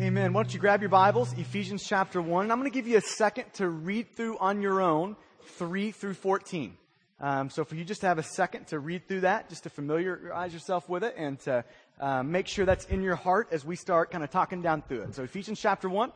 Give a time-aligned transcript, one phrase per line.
[0.00, 0.32] Amen.
[0.32, 2.46] Why don't you grab your Bibles, Ephesians chapter 1.
[2.46, 5.14] and I'm going to give you a second to read through on your own
[5.50, 6.76] 3 through 14.
[7.20, 9.70] Um, so for you just to have a second to read through that, just to
[9.70, 11.64] familiarize yourself with it and to
[12.00, 15.02] uh, make sure that's in your heart as we start kind of talking down through
[15.02, 15.14] it.
[15.14, 16.10] So Ephesians chapter 1,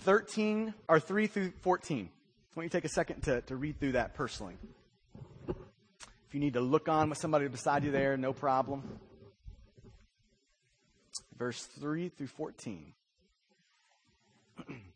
[0.00, 1.98] 13, or 3 through 14.
[1.98, 4.56] Why don't you take a second to, to read through that personally?
[5.48, 8.82] If you need to look on with somebody beside you there, no problem
[11.42, 12.92] verse 3 through 14.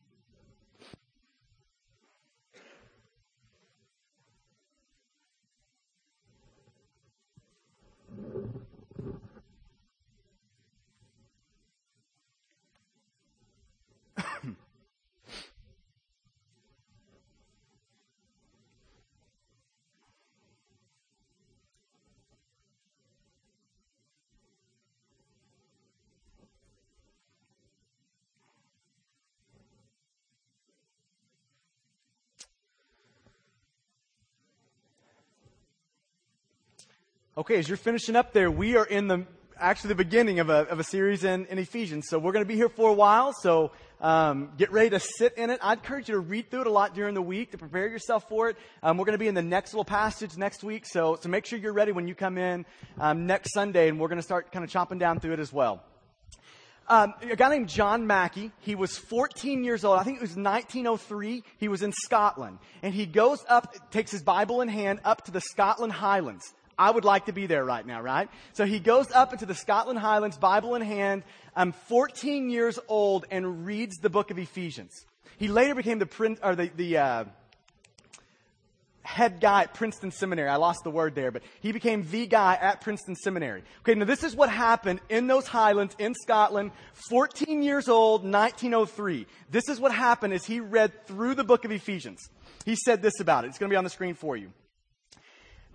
[37.38, 39.26] Okay, as you're finishing up there, we are in the
[39.58, 42.06] actually the beginning of a, of a series in, in Ephesians.
[42.08, 43.34] So we're going to be here for a while.
[43.42, 45.60] So um, get ready to sit in it.
[45.62, 48.26] I encourage you to read through it a lot during the week to prepare yourself
[48.30, 48.56] for it.
[48.82, 50.86] Um, we're going to be in the next little passage next week.
[50.86, 52.64] So so make sure you're ready when you come in
[52.98, 55.52] um, next Sunday, and we're going to start kind of chopping down through it as
[55.52, 55.84] well.
[56.88, 59.98] Um, a guy named John Mackay, he was 14 years old.
[59.98, 61.44] I think it was 1903.
[61.58, 62.60] He was in Scotland.
[62.82, 66.54] And he goes up, takes his Bible in hand, up to the Scotland Highlands.
[66.78, 68.28] I would like to be there right now, right?
[68.52, 71.22] So he goes up into the Scotland Highlands, Bible in hand.
[71.54, 75.06] I'm 14 years old and reads the book of Ephesians.
[75.38, 77.24] He later became the prince, or the, the uh,
[79.02, 80.50] head guy at Princeton Seminary.
[80.50, 83.62] I lost the word there, but he became the guy at Princeton Seminary.
[83.80, 86.72] Okay, now this is what happened in those highlands in Scotland,
[87.08, 89.26] 14 years old, 1903.
[89.50, 92.28] This is what happened as he read through the book of Ephesians.
[92.66, 93.48] He said this about it.
[93.48, 94.52] It's going to be on the screen for you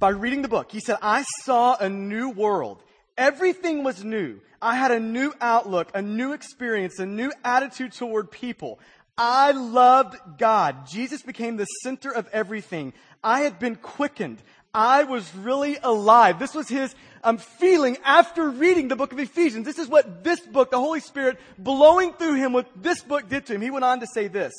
[0.02, 0.72] by reading the book.
[0.72, 2.82] He said, I saw a new world.
[3.18, 4.42] Everything was new.
[4.60, 8.80] I had a new outlook, a new experience, a new attitude toward people.
[9.16, 10.88] I loved God.
[10.88, 12.94] Jesus became the center of everything.
[13.24, 14.42] I had been quickened.
[14.74, 16.40] I was really alive.
[16.40, 19.68] This was his um, feeling after reading the book of Ephesians.
[19.68, 23.46] This is what this book, the Holy Spirit blowing through him, what this book did
[23.46, 23.62] to him.
[23.62, 24.54] He went on to say this.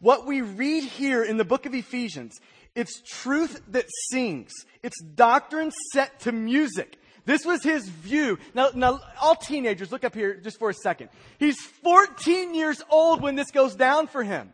[0.00, 2.38] What we read here in the book of Ephesians
[2.74, 4.52] it's truth that sings.
[4.82, 6.98] It's doctrine set to music.
[7.24, 8.38] This was his view.
[8.54, 11.10] Now, now, all teenagers, look up here just for a second.
[11.38, 14.52] He's 14 years old when this goes down for him.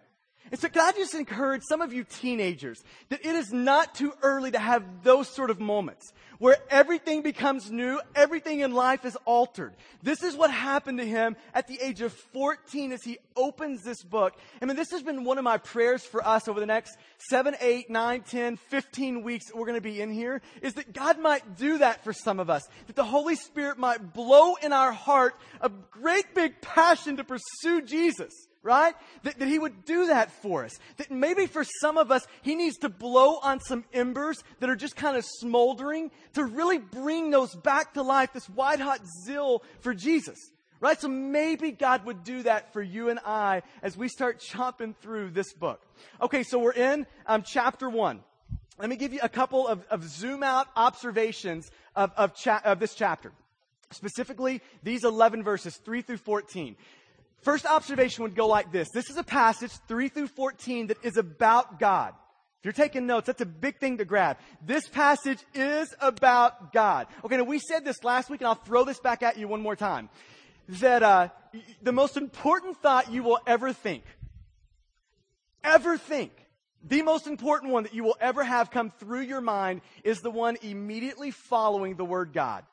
[0.55, 4.13] And so, can I just encourage some of you teenagers that it is not too
[4.23, 9.19] early to have those sort of moments where everything becomes new, everything in life is
[9.25, 9.75] altered.
[10.05, 14.05] This is what happened to him at the age of 14 as he opens this
[14.05, 14.37] book.
[14.63, 16.99] I mean, this has been one of my prayers for us over the next
[17.31, 20.93] 7, 8, 9, 10, 15 weeks that we're going to be in here, is that
[20.93, 22.63] God might do that for some of us.
[22.87, 27.83] That the Holy Spirit might blow in our heart a great big passion to pursue
[27.83, 28.33] Jesus
[28.65, 28.95] right?
[29.23, 30.77] That, that, he would do that for us.
[30.97, 34.75] That maybe for some of us, he needs to blow on some embers that are
[34.75, 39.63] just kind of smoldering to really bring those back to life, this white hot zeal
[39.81, 40.39] for Jesus.
[40.81, 41.01] Right?
[41.01, 45.31] So maybe God would do that for you and I as we start chopping through
[45.31, 45.81] this book.
[46.21, 48.21] Okay, so we're in um, chapter one.
[48.79, 52.81] Let me give you a couple of, of zoom out observations of, of, cha- of
[52.81, 53.33] this chapter.
[53.91, 56.77] Specifically, these 11 verses, 3 through 14.
[57.45, 58.89] First observation would go like this.
[58.91, 62.15] This is a passage, 3 through 14, that is about God.
[62.61, 64.39] If you're taking notes, that's a big thing to grab.
[64.65, 67.07] This passage is about God.
[67.23, 69.61] Okay, now we said this last week, and I'll throw this back at you one
[69.61, 70.09] more time.
[70.81, 71.29] That uh,
[71.83, 74.05] the most important thought you will ever think,
[75.63, 76.33] ever think,
[76.83, 80.31] the most important one that you will ever have come through your mind is the
[80.31, 82.65] one immediately following the word God.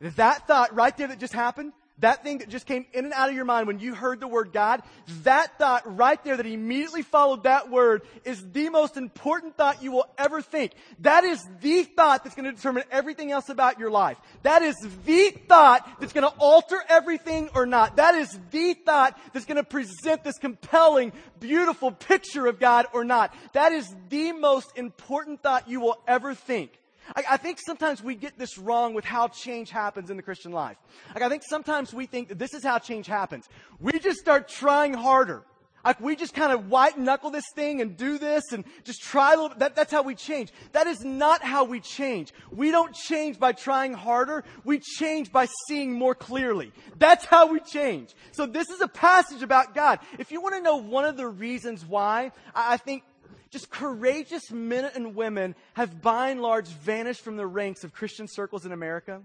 [0.00, 3.30] That thought right there that just happened, that thing that just came in and out
[3.30, 4.82] of your mind when you heard the word God,
[5.22, 9.92] that thought right there that immediately followed that word is the most important thought you
[9.92, 10.72] will ever think.
[11.00, 14.18] That is the thought that's going to determine everything else about your life.
[14.42, 14.76] That is
[15.06, 17.96] the thought that's going to alter everything or not.
[17.96, 23.04] That is the thought that's going to present this compelling, beautiful picture of God or
[23.04, 23.34] not.
[23.54, 26.78] That is the most important thought you will ever think.
[27.14, 30.52] I, I, think sometimes we get this wrong with how change happens in the Christian
[30.52, 30.76] life.
[31.14, 33.48] Like I think sometimes we think that this is how change happens.
[33.78, 35.44] We just start trying harder.
[35.86, 39.34] Like we just kind of white knuckle this thing and do this and just try
[39.34, 40.52] a little, that, that's how we change.
[40.72, 42.32] That is not how we change.
[42.50, 44.42] We don't change by trying harder.
[44.64, 46.72] We change by seeing more clearly.
[46.98, 48.16] That's how we change.
[48.32, 50.00] So this is a passage about God.
[50.18, 53.04] If you want to know one of the reasons why, I, I think
[53.50, 58.26] just courageous men and women have by and large vanished from the ranks of Christian
[58.28, 59.22] circles in America,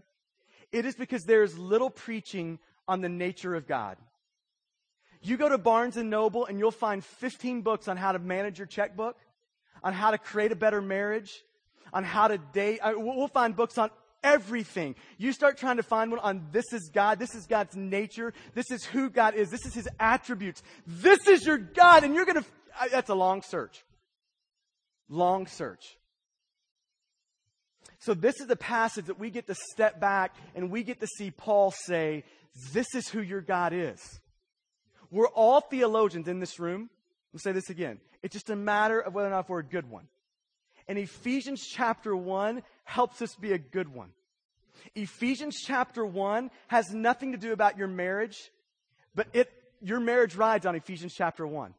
[0.71, 3.97] it is because there is little preaching on the nature of God.
[5.21, 8.57] You go to Barnes and Noble and you'll find 15 books on how to manage
[8.57, 9.18] your checkbook,
[9.83, 11.44] on how to create a better marriage,
[11.94, 12.79] on how to date.
[12.83, 13.91] We'll find books on
[14.24, 14.95] everything.
[15.17, 18.71] You start trying to find one on this is God, this is God's nature, this
[18.71, 22.45] is who God is, this is His attributes, this is your God, and you're gonna,
[22.91, 23.83] that's a long search.
[25.12, 25.98] Long search.
[28.00, 31.08] So this is the passage that we get to step back and we get to
[31.18, 32.24] see Paul say,
[32.74, 34.00] this is who your God is.
[35.12, 36.90] We're all theologians in this room.
[37.34, 38.00] We'll say this again.
[38.24, 40.08] It's just a matter of whether or not we're a good one.
[40.88, 44.10] And Ephesians chapter 1 helps us be a good one.
[44.96, 48.50] Ephesians chapter 1 has nothing to do about your marriage,
[49.13, 51.74] but it, your marriage rides on Ephesians chapter 1.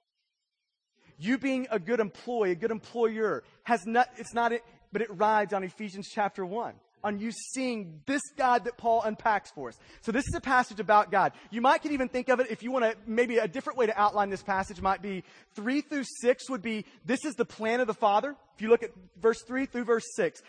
[1.22, 5.08] You being a good employee, a good employer, has not, it's not, it, but it
[5.10, 6.74] rides on Ephesians chapter 1
[7.04, 9.78] on you seeing this God that Paul unpacks for us.
[10.00, 11.32] So this is a passage about God.
[11.52, 13.86] You might could even think of it if you want to, maybe a different way
[13.86, 15.22] to outline this passage might be
[15.54, 18.34] three through six would be, this is the plan of the Father.
[18.56, 18.90] If you look at
[19.20, 20.42] verse three through verse six.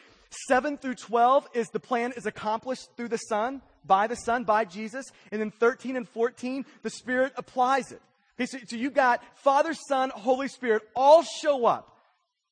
[0.48, 4.66] Seven through 12 is the plan is accomplished through the Son, by the Son, by
[4.66, 5.06] Jesus.
[5.32, 8.02] And then 13 and 14, the Spirit applies it.
[8.40, 11.94] Okay, so, so you got Father, Son, Holy Spirit all show up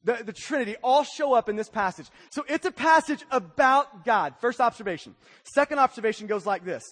[0.03, 2.07] the, the Trinity all show up in this passage.
[2.31, 4.33] So it's a passage about God.
[4.41, 5.15] First observation.
[5.43, 6.83] Second observation goes like this.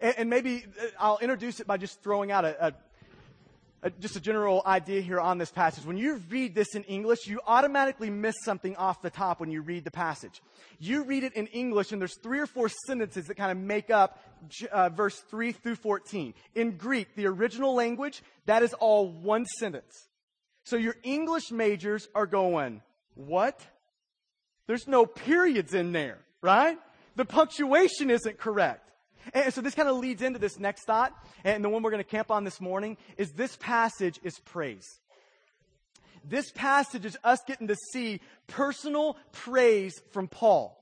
[0.00, 0.64] And, and maybe
[0.98, 2.72] I'll introduce it by just throwing out a, a,
[3.98, 5.86] just a general idea here on this passage.
[5.86, 9.62] When you read this in English, you automatically miss something off the top when you
[9.62, 10.42] read the passage.
[10.78, 13.88] You read it in English, and there's three or four sentences that kind of make
[13.90, 14.18] up
[14.70, 16.34] uh, verse 3 through 14.
[16.54, 20.08] In Greek, the original language, that is all one sentence.
[20.64, 22.82] So your English majors are going,
[23.14, 23.60] what?
[24.66, 26.78] There's no periods in there, right?
[27.16, 28.89] The punctuation isn't correct.
[29.32, 31.12] And so this kind of leads into this next thought,
[31.44, 34.86] and the one we're going to camp on this morning is this passage is praise.
[36.24, 40.76] This passage is us getting to see personal praise from Paul.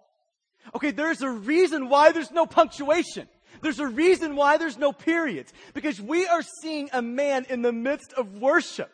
[0.74, 3.28] Okay, there's a reason why there's no punctuation.
[3.62, 5.52] There's a reason why there's no periods.
[5.74, 8.90] Because we are seeing a man in the midst of worship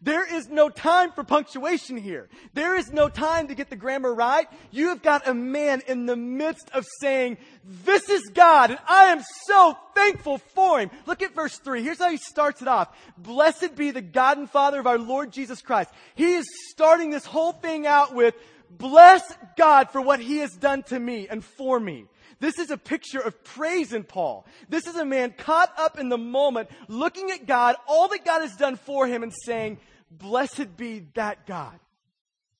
[0.00, 2.28] there is no time for punctuation here.
[2.54, 4.46] There is no time to get the grammar right.
[4.70, 9.06] You have got a man in the midst of saying, this is God and I
[9.06, 10.90] am so thankful for him.
[11.06, 11.82] Look at verse three.
[11.82, 12.96] Here's how he starts it off.
[13.16, 15.90] Blessed be the God and Father of our Lord Jesus Christ.
[16.14, 18.34] He is starting this whole thing out with,
[18.70, 19.22] bless
[19.56, 22.06] God for what he has done to me and for me.
[22.40, 24.46] This is a picture of praise in Paul.
[24.68, 28.42] This is a man caught up in the moment, looking at God, all that God
[28.42, 29.78] has done for him, and saying,
[30.10, 31.78] Blessed be that God.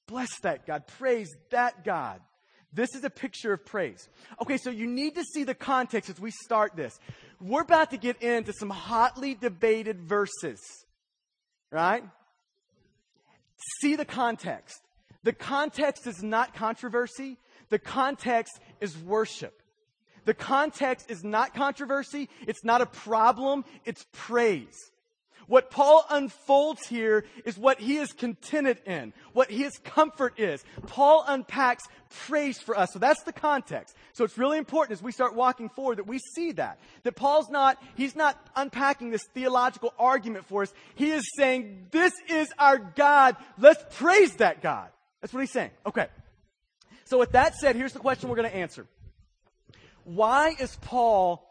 [0.06, 0.86] Bless that God.
[0.86, 2.20] Praise that God.
[2.72, 4.08] This is a picture of praise.
[4.42, 6.98] Okay, so you need to see the context as we start this.
[7.40, 10.60] We're about to get into some hotly debated verses,
[11.70, 12.04] right?
[13.80, 14.80] See the context.
[15.22, 17.38] The context is not controversy.
[17.70, 19.62] The context is worship.
[20.24, 22.28] The context is not controversy.
[22.46, 23.64] It's not a problem.
[23.84, 24.76] It's praise.
[25.48, 30.62] What Paul unfolds here is what he is contented in, what his comfort is.
[30.86, 31.84] Paul unpacks
[32.26, 32.92] praise for us.
[32.92, 33.96] So that's the context.
[34.12, 36.78] So it's really important as we start walking forward that we see that.
[37.02, 40.72] That Paul's not, he's not unpacking this theological argument for us.
[40.94, 43.36] He is saying, this is our God.
[43.58, 44.90] Let's praise that God.
[45.22, 45.70] That's what he's saying.
[45.86, 46.08] Okay.
[47.04, 48.86] So with that said, here's the question we're going to answer.
[50.04, 51.42] Why is Paul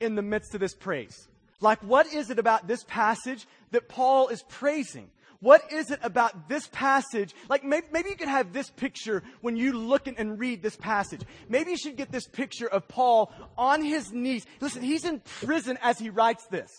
[0.00, 1.28] in the midst of this praise?
[1.64, 5.08] Like, what is it about this passage that Paul is praising?
[5.40, 7.34] What is it about this passage?
[7.48, 11.22] Like, maybe, maybe you could have this picture when you look and read this passage.
[11.48, 14.44] Maybe you should get this picture of Paul on his knees.
[14.60, 16.70] Listen, he's in prison as he writes this.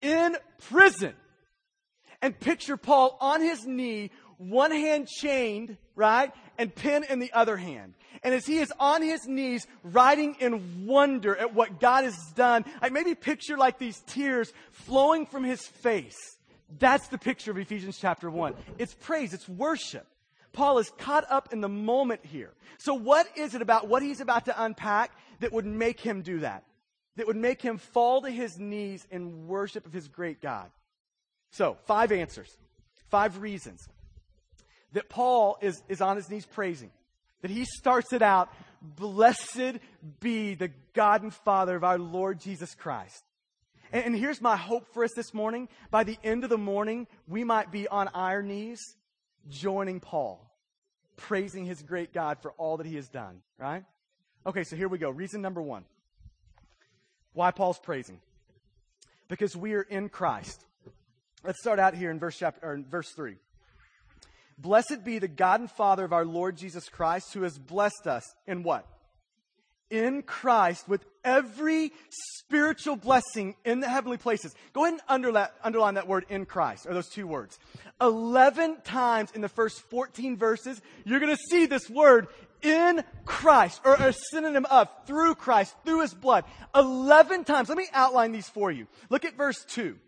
[0.00, 0.36] In
[0.68, 1.14] prison.
[2.22, 6.32] And picture Paul on his knee, one hand chained, right?
[6.58, 7.94] And pen in the other hand.
[8.22, 12.64] And as he is on his knees, writing in wonder at what God has done,
[12.80, 16.16] I maybe picture like these tears flowing from his face.
[16.78, 18.54] That's the picture of Ephesians chapter 1.
[18.78, 20.06] It's praise, it's worship.
[20.52, 22.52] Paul is caught up in the moment here.
[22.78, 26.38] So, what is it about what he's about to unpack that would make him do
[26.40, 26.64] that?
[27.16, 30.70] That would make him fall to his knees in worship of his great God?
[31.50, 32.56] So, five answers,
[33.10, 33.88] five reasons
[34.94, 36.90] that Paul is, is on his knees praising.
[37.42, 38.48] That he starts it out,
[38.80, 39.78] blessed
[40.20, 43.22] be the God and Father of our Lord Jesus Christ.
[43.92, 45.68] And, and here's my hope for us this morning.
[45.90, 48.80] By the end of the morning, we might be on our knees
[49.50, 50.50] joining Paul,
[51.16, 53.84] praising his great God for all that he has done, right?
[54.46, 55.10] Okay, so here we go.
[55.10, 55.84] Reason number one.
[57.32, 58.20] Why Paul's praising.
[59.28, 60.64] Because we are in Christ.
[61.42, 63.36] Let's start out here in verse chapter or in verse 3.
[64.58, 68.24] Blessed be the God and Father of our Lord Jesus Christ, who has blessed us
[68.46, 68.86] in what?
[69.90, 74.54] In Christ with every spiritual blessing in the heavenly places.
[74.72, 77.58] Go ahead and underline, underline that word in Christ, or those two words.
[78.00, 82.28] 11 times in the first 14 verses, you're going to see this word
[82.62, 86.44] in Christ, or a synonym of through Christ, through his blood.
[86.74, 87.68] 11 times.
[87.68, 88.86] Let me outline these for you.
[89.10, 89.98] Look at verse 2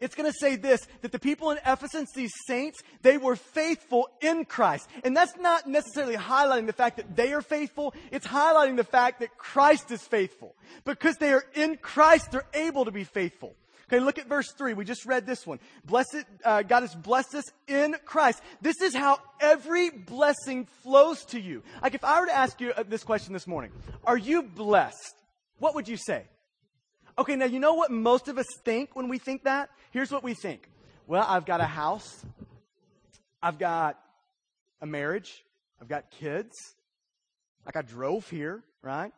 [0.00, 4.08] it's going to say this that the people in Ephesus, these saints, they were faithful
[4.20, 4.88] in Christ.
[5.04, 9.20] And that's not necessarily highlighting the fact that they are faithful, it's highlighting the fact
[9.20, 10.54] that Christ is faithful.
[10.84, 13.54] Because they are in Christ, they're able to be faithful.
[13.90, 14.74] Okay, look at verse 3.
[14.74, 15.58] We just read this one.
[15.86, 18.42] Blessed, uh, God has blessed us in Christ.
[18.60, 21.62] This is how every blessing flows to you.
[21.82, 23.72] Like if I were to ask you uh, this question this morning,
[24.04, 25.14] are you blessed?
[25.58, 26.24] What would you say?
[27.18, 29.70] Okay, now you know what most of us think when we think that?
[29.90, 30.70] Here's what we think.
[31.08, 32.24] Well, I've got a house.
[33.42, 33.98] I've got
[34.80, 35.44] a marriage.
[35.80, 36.52] I've got kids.
[37.66, 39.12] Like I drove here, right?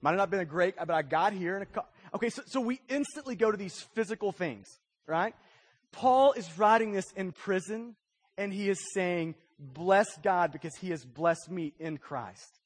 [0.00, 1.84] Might have not been a great, but I got here in a car.
[2.14, 4.66] Okay, so, so we instantly go to these physical things,
[5.06, 5.34] right?
[5.92, 7.96] Paul is writing this in prison,
[8.38, 12.60] and he is saying, Bless God because he has blessed me in Christ.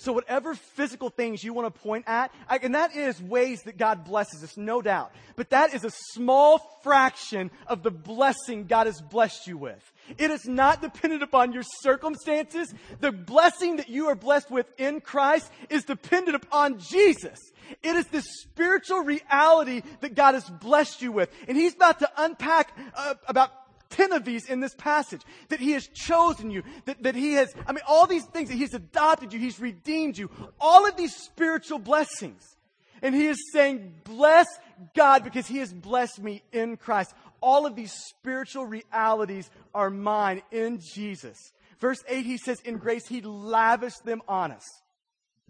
[0.00, 4.02] So whatever physical things you want to point at, and that is ways that God
[4.02, 5.12] blesses us, no doubt.
[5.36, 9.92] But that is a small fraction of the blessing God has blessed you with.
[10.16, 12.72] It is not dependent upon your circumstances.
[13.00, 17.38] The blessing that you are blessed with in Christ is dependent upon Jesus.
[17.82, 21.30] It is this spiritual reality that God has blessed you with.
[21.46, 23.59] And He's about to unpack uh, about
[23.90, 25.22] 10 of these in this passage.
[25.48, 26.62] That He has chosen you.
[26.86, 29.38] That, that He has, I mean, all these things that He's adopted you.
[29.38, 30.30] He's redeemed you.
[30.60, 32.56] All of these spiritual blessings.
[33.02, 34.46] And He is saying, bless
[34.94, 37.12] God because He has blessed me in Christ.
[37.40, 41.36] All of these spiritual realities are mine in Jesus.
[41.78, 44.64] Verse 8, He says, in grace He lavished them on us.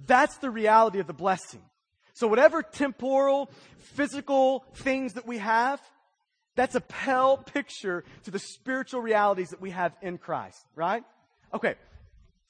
[0.07, 1.61] That's the reality of the blessing.
[2.15, 5.81] So whatever temporal, physical things that we have,
[6.57, 11.05] that's a pale picture to the spiritual realities that we have in Christ, right?
[11.55, 11.75] Okay.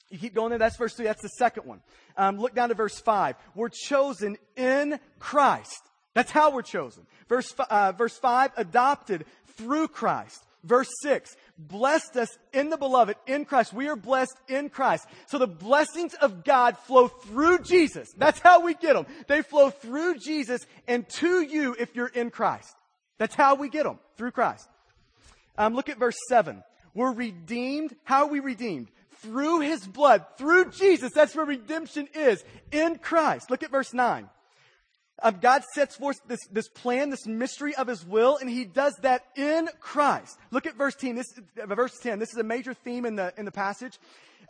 [0.09, 0.59] You keep going there.
[0.59, 1.05] That's verse 3.
[1.05, 1.81] That's the second one.
[2.17, 3.35] Um, look down to verse 5.
[3.55, 5.81] We're chosen in Christ.
[6.13, 7.05] That's how we're chosen.
[7.29, 10.45] Verse, uh, verse 5, adopted through Christ.
[10.63, 13.73] Verse 6, blessed us in the beloved, in Christ.
[13.73, 15.07] We are blessed in Christ.
[15.25, 18.09] So the blessings of God flow through Jesus.
[18.15, 19.07] That's how we get them.
[19.27, 22.75] They flow through Jesus and to you if you're in Christ.
[23.21, 24.67] That's how we get them, through Christ.
[25.55, 26.63] Um, look at verse 7.
[26.95, 27.95] We're redeemed.
[28.03, 28.87] How are we redeemed?
[29.19, 31.11] Through his blood, through Jesus.
[31.13, 33.51] That's where redemption is, in Christ.
[33.51, 34.27] Look at verse 9.
[35.21, 38.95] Um, God sets forth this, this plan, this mystery of his will, and he does
[39.03, 40.39] that in Christ.
[40.49, 41.13] Look at verse 10.
[41.13, 42.17] This, verse 10.
[42.17, 43.99] This is a major theme in the, in the passage.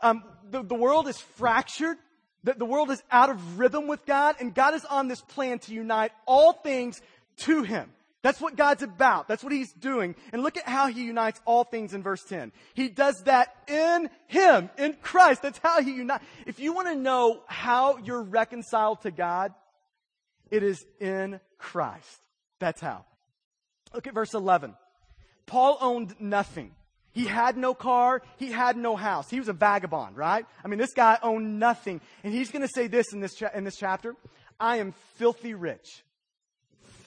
[0.02, 1.98] Um, the, the world is fractured.
[2.46, 5.60] The, the world is out of rhythm with God, and God is on this plan
[5.60, 7.02] to unite all things
[7.40, 7.92] to him.
[8.24, 9.28] That's what God's about.
[9.28, 10.16] That's what He's doing.
[10.32, 12.52] And look at how He unites all things in verse 10.
[12.74, 15.42] He does that in Him, in Christ.
[15.42, 16.24] That's how He unites.
[16.46, 19.54] If you want to know how you're reconciled to God,
[20.52, 22.22] it is in Christ.
[22.60, 23.06] That's how.
[23.94, 24.76] Look at verse 11.
[25.48, 26.72] Paul owned nothing.
[27.14, 28.22] He had no car.
[28.38, 29.30] He had no house.
[29.30, 30.46] He was a vagabond, right?
[30.64, 32.00] I mean, this guy owned nothing.
[32.24, 34.16] And he's going to say this in this, cha- in this chapter.
[34.60, 36.04] I am filthy rich.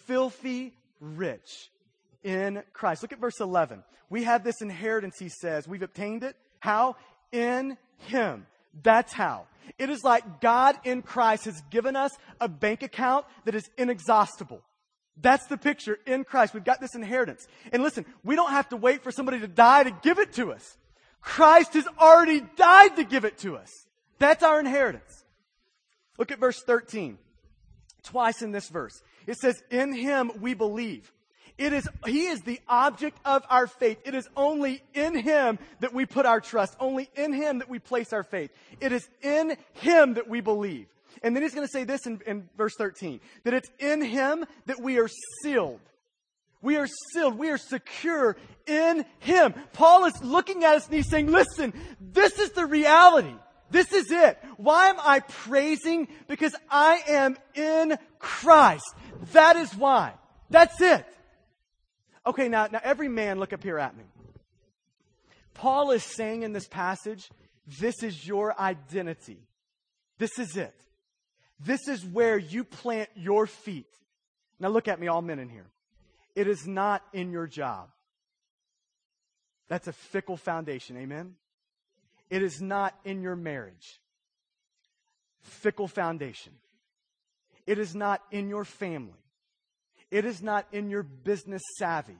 [0.06, 1.70] Filthy rich
[2.22, 3.02] in Christ.
[3.02, 3.82] Look at verse 11.
[4.10, 5.68] We have this inheritance, he says.
[5.68, 6.36] We've obtained it.
[6.60, 6.96] How?
[7.32, 8.46] In Him.
[8.82, 9.46] That's how.
[9.78, 14.62] It is like God in Christ has given us a bank account that is inexhaustible.
[15.20, 16.54] That's the picture in Christ.
[16.54, 17.46] We've got this inheritance.
[17.72, 20.52] And listen, we don't have to wait for somebody to die to give it to
[20.52, 20.76] us.
[21.20, 23.70] Christ has already died to give it to us.
[24.18, 25.24] That's our inheritance.
[26.18, 27.18] Look at verse 13.
[28.02, 29.02] Twice in this verse.
[29.26, 31.10] It says, in him we believe.
[31.56, 33.98] It is, he is the object of our faith.
[34.04, 36.74] It is only in him that we put our trust.
[36.80, 38.50] Only in him that we place our faith.
[38.80, 40.88] It is in him that we believe.
[41.22, 44.44] And then he's going to say this in, in verse 13, that it's in him
[44.66, 45.08] that we are
[45.42, 45.80] sealed
[46.64, 47.38] We are sealed.
[47.38, 49.52] We are secure in Him.
[49.74, 53.34] Paul is looking at us and he's saying, listen, this is the reality.
[53.70, 54.38] This is it.
[54.56, 56.08] Why am I praising?
[56.26, 58.84] Because I am in Christ.
[59.32, 60.14] That is why.
[60.50, 61.06] That's it.
[62.26, 64.04] Okay, now, now every man look up here at me.
[65.54, 67.30] Paul is saying in this passage,
[67.66, 69.38] this is your identity.
[70.18, 70.74] This is it.
[71.60, 73.86] This is where you plant your feet.
[74.58, 75.66] Now look at me, all men in here.
[76.34, 77.88] It is not in your job.
[79.68, 80.96] That's a fickle foundation.
[80.96, 81.34] Amen?
[82.30, 84.00] It is not in your marriage.
[85.40, 86.52] Fickle foundation.
[87.66, 89.12] It is not in your family.
[90.10, 92.18] It is not in your business savvy.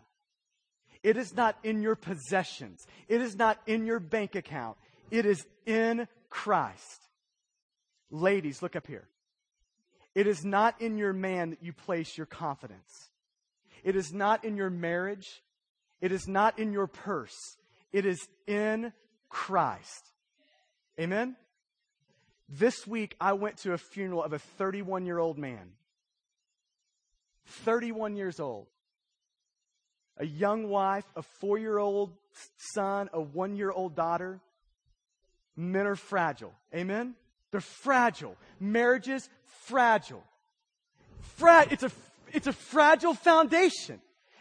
[1.03, 2.87] It is not in your possessions.
[3.09, 4.79] It is not in your bank account.
[5.11, 7.09] It is in Christ.
[8.11, 9.07] Ladies, look up here.
[10.15, 13.11] It is not in your man that you place your confidence.
[13.83, 15.43] It is not in your marriage.
[16.01, 17.57] It is not in your purse.
[17.93, 18.93] It is in
[19.29, 20.11] Christ.
[20.99, 21.37] Amen?
[22.49, 25.73] This week, I went to a funeral of a 31 year old man.
[27.47, 28.67] 31 years old.
[30.19, 32.13] A young wife, a four year old
[32.75, 34.41] son, a one year old daughter.
[35.57, 36.53] Men are fragile.
[36.75, 37.15] Amen?
[37.51, 38.37] They're fragile.
[38.59, 39.29] Marriages,
[39.67, 40.23] fragile.
[41.37, 41.91] Fra- it's, a,
[42.33, 44.01] it's a fragile foundation.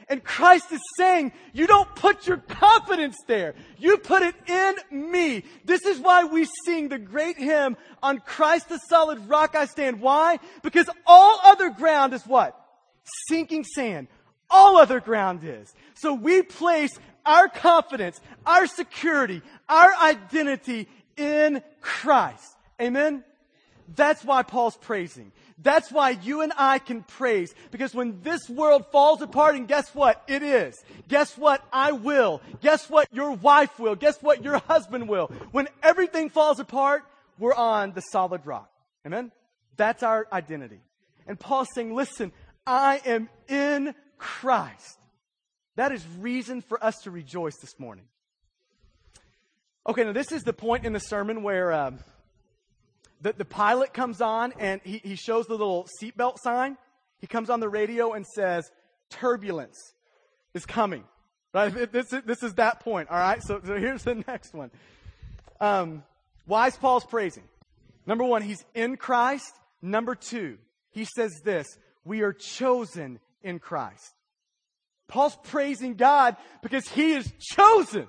[0.09, 3.55] And Christ is saying, you don't put your confidence there.
[3.77, 5.43] You put it in me.
[5.65, 10.01] This is why we sing the great hymn, on Christ the solid rock I stand.
[10.01, 10.39] Why?
[10.61, 12.59] Because all other ground is what?
[13.27, 14.07] Sinking sand.
[14.49, 15.73] All other ground is.
[15.95, 22.55] So we place our confidence, our security, our identity in Christ.
[22.81, 23.23] Amen?
[23.95, 25.31] That's why Paul's praising.
[25.61, 27.53] That's why you and I can praise.
[27.71, 30.23] Because when this world falls apart, and guess what?
[30.27, 30.75] It is.
[31.07, 31.63] Guess what?
[31.71, 32.41] I will.
[32.61, 33.07] Guess what?
[33.13, 33.95] Your wife will.
[33.95, 34.43] Guess what?
[34.43, 35.27] Your husband will.
[35.51, 37.03] When everything falls apart,
[37.37, 38.69] we're on the solid rock.
[39.05, 39.31] Amen?
[39.77, 40.81] That's our identity.
[41.27, 42.31] And Paul's saying, listen,
[42.65, 44.97] I am in Christ.
[45.75, 48.05] That is reason for us to rejoice this morning.
[49.87, 51.99] Okay, now this is the point in the sermon where um,
[53.23, 56.77] the, the pilot comes on and he, he shows the little seatbelt sign.
[57.19, 58.69] He comes on the radio and says,
[59.09, 59.77] turbulence
[60.53, 61.05] is coming.
[61.53, 61.91] Right?
[61.91, 63.09] This is, this is that point.
[63.09, 63.41] All right.
[63.41, 64.71] So, so here's the next one.
[65.61, 66.03] Um,
[66.45, 67.43] why is Paul's praising?
[68.05, 69.53] Number one, he's in Christ.
[69.81, 70.57] Number two,
[70.91, 71.67] he says this,
[72.03, 74.13] we are chosen in Christ.
[75.07, 78.07] Paul's praising God because he is chosen.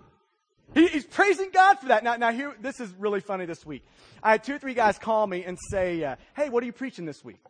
[0.72, 2.02] He, he's praising God for that.
[2.02, 3.84] Now, now here, this is really funny this week.
[4.22, 6.72] I had two or three guys call me and say, uh, hey, what are you
[6.72, 7.40] preaching this week?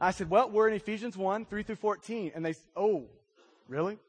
[0.00, 2.32] I said, well, we're in Ephesians 1, 3 through 14.
[2.34, 3.04] And they, said, oh,
[3.68, 3.98] really?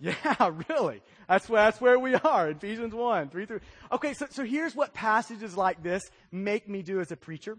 [0.00, 1.02] Yeah, really.
[1.28, 2.50] That's where, that's where we are.
[2.50, 3.60] Ephesians 1, 3 through.
[3.90, 7.58] Okay, so, so here's what passages like this make me do as a preacher.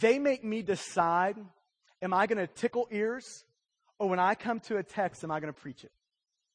[0.00, 1.36] They make me decide,
[2.00, 3.44] am I going to tickle ears?
[3.98, 5.92] Or when I come to a text, am I going to preach it?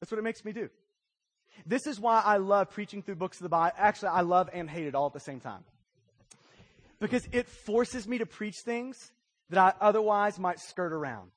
[0.00, 0.68] That's what it makes me do.
[1.66, 3.74] This is why I love preaching through books of the Bible.
[3.78, 5.64] Actually, I love and hate it all at the same time.
[7.00, 8.96] Because it forces me to preach things
[9.50, 11.30] that I otherwise might skirt around.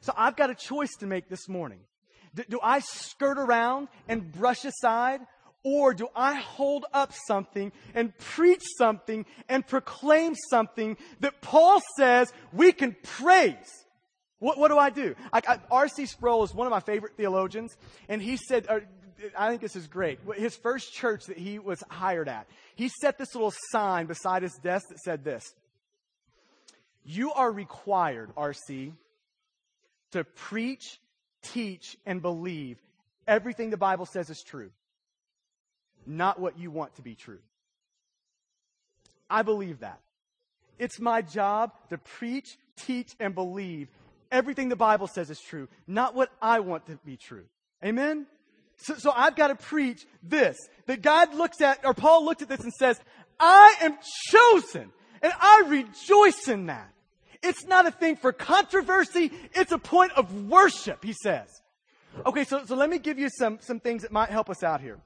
[0.00, 1.80] So I've got a choice to make this morning.
[2.34, 5.20] Do, do I skirt around and brush aside?
[5.62, 12.30] Or do I hold up something and preach something and proclaim something that Paul says
[12.52, 13.86] we can praise?
[14.40, 15.14] What, what do I do?
[15.70, 16.04] R.C.
[16.04, 17.74] Sproul is one of my favorite theologians,
[18.10, 18.66] and he said,
[19.36, 20.18] I think this is great.
[20.36, 24.54] His first church that he was hired at, he set this little sign beside his
[24.62, 25.42] desk that said this
[27.04, 28.92] You are required, RC,
[30.12, 31.00] to preach,
[31.42, 32.78] teach, and believe
[33.26, 34.70] everything the Bible says is true,
[36.06, 37.40] not what you want to be true.
[39.30, 40.00] I believe that.
[40.78, 43.88] It's my job to preach, teach, and believe
[44.30, 47.44] everything the Bible says is true, not what I want to be true.
[47.84, 48.26] Amen?
[48.76, 50.56] So, so I've got to preach this.
[50.86, 53.00] That God looks at, or Paul looked at this and says,
[53.40, 53.96] I am
[54.30, 54.92] chosen.
[55.22, 56.90] And I rejoice in that.
[57.42, 59.30] It's not a thing for controversy.
[59.52, 61.48] It's a point of worship, he says.
[62.24, 64.80] Okay, so, so let me give you some, some things that might help us out
[64.80, 64.98] here.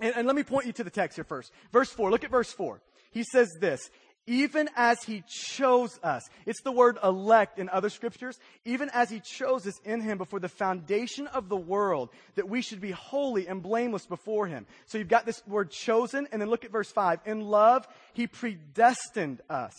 [0.00, 1.52] And, and let me point you to the text here first.
[1.72, 2.10] Verse 4.
[2.10, 2.80] Look at verse 4.
[3.10, 3.90] He says this
[4.26, 6.28] even as he chose us.
[6.46, 8.38] It's the word elect in other scriptures.
[8.64, 12.60] Even as he chose us in him before the foundation of the world, that we
[12.62, 14.66] should be holy and blameless before him.
[14.86, 17.20] So you've got this word chosen, and then look at verse 5.
[17.24, 19.74] In love, he predestined us.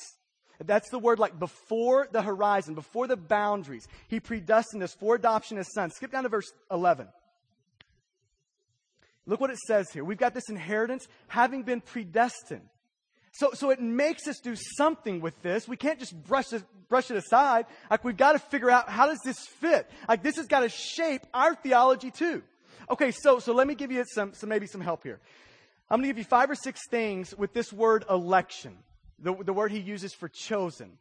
[0.63, 3.87] That's the word like before the horizon, before the boundaries.
[4.07, 5.93] He predestined us for adoption as sons.
[5.95, 7.07] Skip down to verse 11.
[9.27, 10.05] Look what it says here.
[10.05, 12.69] We've got this inheritance having been predestined.
[13.31, 15.67] So, so it makes us do something with this.
[15.67, 17.65] We can't just brush it, brush it aside.
[17.89, 19.89] Like we've got to figure out how does this fit?
[20.07, 22.41] Like this has got to shape our theology too.
[22.89, 25.19] Okay, so, so let me give you some, some, maybe some help here.
[25.89, 28.77] I'm going to give you five or six things with this word election,
[29.19, 30.97] the, the word he uses for chosen.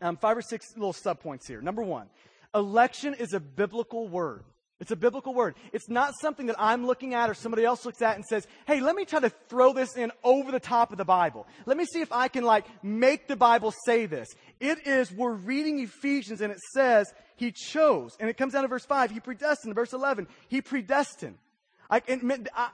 [0.00, 1.60] Um, five or six little subpoints here.
[1.60, 2.08] Number one,
[2.54, 4.42] election is a biblical word.
[4.82, 5.54] It's a biblical word.
[5.72, 8.80] It's not something that I'm looking at or somebody else looks at and says, hey,
[8.80, 11.46] let me try to throw this in over the top of the Bible.
[11.66, 14.26] Let me see if I can like make the Bible say this.
[14.58, 18.16] It is, we're reading Ephesians and it says he chose.
[18.18, 19.12] And it comes down to verse 5.
[19.12, 19.76] He predestined.
[19.76, 21.38] Verse 11, he predestined.
[21.88, 22.02] I,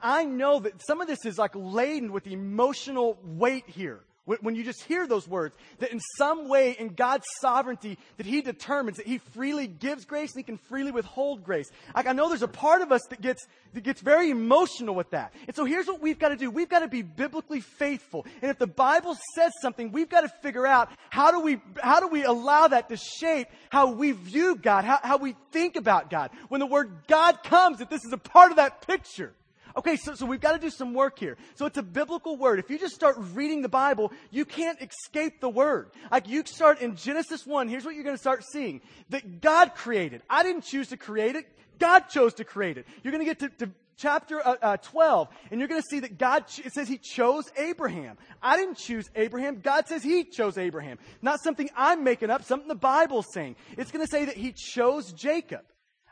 [0.03, 4.01] I know that some of this is like laden with emotional weight here
[4.40, 8.42] when you just hear those words, that in some way in God's sovereignty, that He
[8.42, 11.70] determines that He freely gives grace and He can freely withhold grace.
[11.94, 15.10] Like I know there's a part of us that gets, that gets very emotional with
[15.10, 15.32] that.
[15.46, 16.50] And so here's what we've got to do.
[16.50, 18.26] We've got to be biblically faithful.
[18.42, 22.00] And if the Bible says something, we've got to figure out how do we, how
[22.00, 26.10] do we allow that to shape how we view God, how, how we think about
[26.10, 26.30] God.
[26.48, 29.32] When the word God comes, that this is a part of that picture.
[29.78, 31.36] Okay, so, so we've got to do some work here.
[31.54, 32.58] So it's a biblical word.
[32.58, 35.90] If you just start reading the Bible, you can't escape the word.
[36.10, 38.80] Like you start in Genesis 1, here's what you're going to start seeing.
[39.10, 40.22] That God created.
[40.28, 41.46] I didn't choose to create it.
[41.78, 42.86] God chose to create it.
[43.04, 46.00] You're going to get to, to chapter uh, uh, 12, and you're going to see
[46.00, 48.18] that God, it says He chose Abraham.
[48.42, 49.60] I didn't choose Abraham.
[49.60, 50.98] God says He chose Abraham.
[51.22, 53.54] Not something I'm making up, something the Bible's saying.
[53.76, 55.62] It's going to say that He chose Jacob.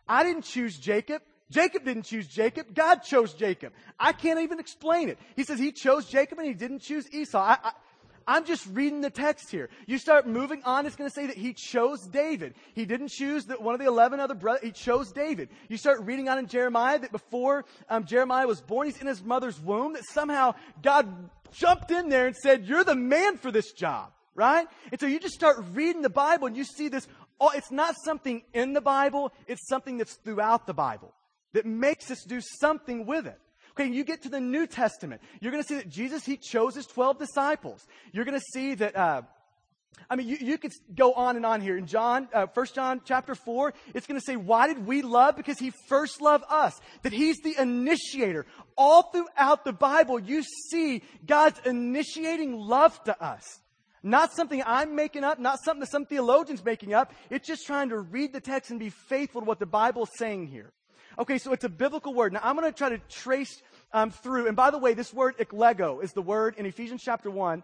[0.06, 1.20] I didn't choose Jacob.
[1.50, 2.74] Jacob didn't choose Jacob.
[2.74, 3.72] God chose Jacob.
[3.98, 5.18] I can't even explain it.
[5.36, 7.38] He says he chose Jacob and he didn't choose Esau.
[7.38, 7.72] I, I,
[8.26, 9.68] I'm just reading the text here.
[9.86, 12.54] You start moving on, it's going to say that he chose David.
[12.74, 15.48] He didn't choose the, one of the 11 other brothers, he chose David.
[15.68, 19.22] You start reading on in Jeremiah that before um, Jeremiah was born, he's in his
[19.22, 23.70] mother's womb, that somehow God jumped in there and said, You're the man for this
[23.70, 24.66] job, right?
[24.90, 27.06] And so you just start reading the Bible and you see this.
[27.40, 31.14] Oh, it's not something in the Bible, it's something that's throughout the Bible
[31.56, 33.38] that makes us do something with it.
[33.72, 35.22] Okay, you get to the New Testament.
[35.40, 37.86] You're going to see that Jesus, he chose his 12 disciples.
[38.12, 39.22] You're going to see that, uh,
[40.10, 41.78] I mean, you, you, could go on and on here.
[41.78, 45.36] In John, uh, 1 John chapter 4, it's going to say, why did we love?
[45.36, 46.78] Because he first loved us.
[47.02, 48.44] That he's the initiator.
[48.76, 53.44] All throughout the Bible, you see God's initiating love to us.
[54.02, 57.12] Not something I'm making up, not something that some theologian's making up.
[57.28, 60.46] It's just trying to read the text and be faithful to what the Bible's saying
[60.46, 60.72] here.
[61.18, 62.32] Okay, so it's a biblical word.
[62.32, 64.48] Now I'm going to try to trace um, through.
[64.48, 67.62] And by the way, this word eklego is the word in Ephesians chapter 1.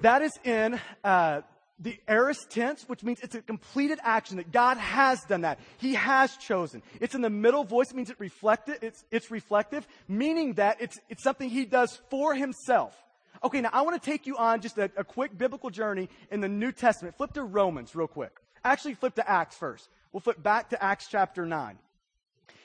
[0.00, 1.42] That is in uh,
[1.78, 5.60] the aorist tense, which means it's a completed action that God has done that.
[5.78, 6.82] He has chosen.
[7.00, 11.22] It's in the middle voice, means it reflected, it's, it's reflective, meaning that it's, it's
[11.22, 12.96] something He does for Himself.
[13.44, 16.40] Okay, now I want to take you on just a, a quick biblical journey in
[16.40, 17.16] the New Testament.
[17.16, 18.32] Flip to Romans real quick.
[18.64, 19.88] Actually, flip to Acts first.
[20.12, 21.78] We'll flip back to Acts chapter 9.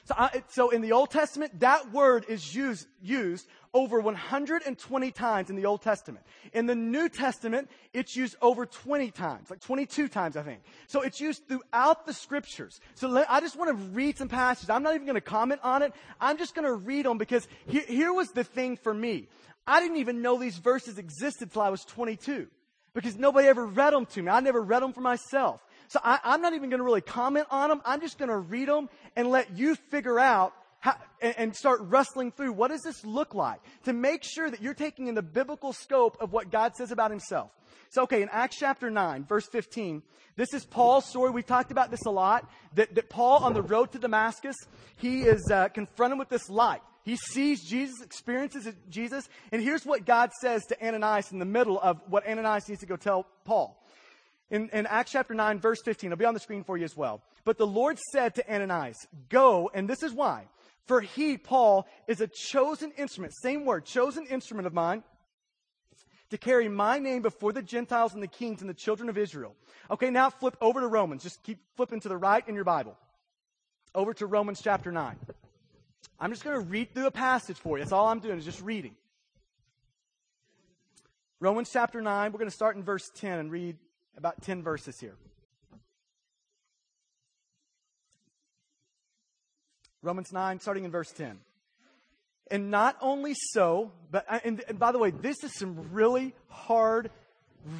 [0.09, 5.11] So, uh, I, so in the Old Testament, that word is used, used over 120
[5.11, 6.25] times in the Old Testament.
[6.51, 10.61] In the New Testament, it's used over 20 times, like 22 times, I think.
[10.87, 12.81] So it's used throughout the scriptures.
[12.95, 14.71] So let, I just want to read some passages.
[14.71, 15.93] I'm not even going to comment on it.
[16.19, 19.27] I'm just going to read them because here, here was the thing for me.
[19.67, 22.47] I didn't even know these verses existed till I was 22
[22.95, 24.31] because nobody ever read them to me.
[24.31, 25.63] I never read them for myself.
[25.89, 27.81] So I, am not even going to really comment on them.
[27.83, 31.81] I'm just going to read them and let you figure out how, and, and start
[31.81, 35.23] wrestling through what does this look like to make sure that you're taking in the
[35.23, 37.49] biblical scope of what God says about himself.
[37.89, 40.03] So, okay, in Acts chapter 9, verse 15,
[40.35, 41.31] this is Paul's story.
[41.31, 42.47] We've talked about this a lot.
[42.75, 44.55] That, that Paul, on the road to Damascus,
[44.97, 46.81] he is uh, confronted with this light.
[47.03, 51.79] He sees Jesus, experiences Jesus, and here's what God says to Ananias in the middle
[51.79, 53.75] of what Ananias needs to go tell Paul
[54.49, 56.11] in, in Acts chapter 9, verse 15.
[56.11, 57.21] It'll be on the screen for you as well.
[57.45, 58.97] But the Lord said to Ananias,
[59.29, 60.45] Go, and this is why.
[60.85, 65.03] For he, Paul, is a chosen instrument, same word, chosen instrument of mine,
[66.31, 69.55] to carry my name before the Gentiles and the kings and the children of Israel.
[69.91, 71.23] Okay, now flip over to Romans.
[71.23, 72.97] Just keep flipping to the right in your Bible.
[73.93, 75.15] Over to Romans chapter 9.
[76.19, 77.83] I'm just going to read through a passage for you.
[77.83, 78.95] That's all I'm doing is just reading.
[81.39, 83.77] Romans chapter 9, we're going to start in verse 10 and read
[84.19, 85.15] about 10 verses here.
[90.01, 91.39] Romans 9, starting in verse 10.
[92.51, 96.33] And not only so, but, uh, and, and by the way, this is some really
[96.49, 97.11] hard,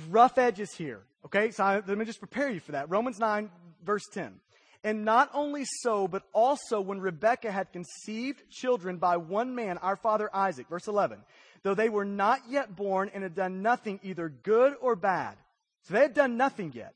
[0.09, 1.01] rough edges here.
[1.25, 2.89] Okay, so I, let me just prepare you for that.
[2.89, 3.49] Romans 9,
[3.85, 4.39] verse 10.
[4.83, 9.97] And not only so, but also when Rebekah had conceived children by one man, our
[9.97, 11.19] father Isaac, verse 11,
[11.63, 15.35] though they were not yet born and had done nothing either good or bad.
[15.83, 16.93] So they had done nothing yet.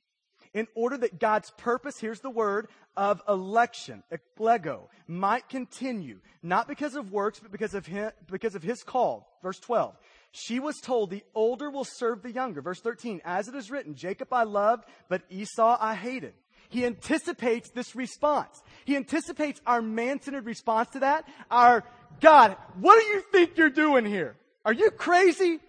[0.54, 6.94] In order that God's purpose, here's the word, of election, eklego, might continue, not because
[6.94, 9.40] of works, but because of his, because of his call.
[9.42, 9.98] Verse 12.
[10.32, 12.62] She was told, the older will serve the younger.
[12.62, 13.22] Verse 13.
[13.26, 16.34] As it is written, Jacob I loved, but Esau I hated.
[16.70, 18.62] He anticipates this response.
[18.86, 21.28] He anticipates our man-centered response to that.
[21.52, 21.84] Our,
[22.20, 24.36] God, what do you think you're doing here?
[24.66, 25.60] Are you crazy?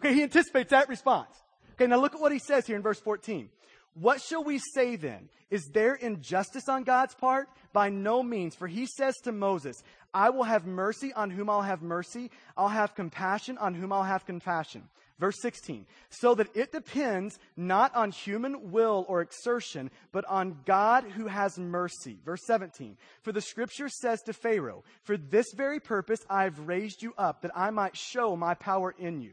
[0.00, 1.34] Okay, he anticipates that response.
[1.82, 3.48] Okay, now look at what he says here in verse 14.
[3.94, 5.28] What shall we say then?
[5.50, 7.48] Is there injustice on God's part?
[7.72, 9.82] By no means, for he says to Moses,
[10.14, 12.30] I will have mercy on whom I'll have mercy.
[12.56, 14.84] I'll have compassion on whom I'll have compassion.
[15.18, 21.02] Verse 16, so that it depends not on human will or exertion, but on God
[21.02, 22.20] who has mercy.
[22.24, 27.12] Verse 17, for the scripture says to Pharaoh, For this very purpose I've raised you
[27.18, 29.32] up, that I might show my power in you.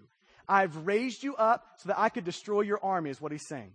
[0.50, 3.72] I've raised you up so that I could destroy your army, is what he's saying.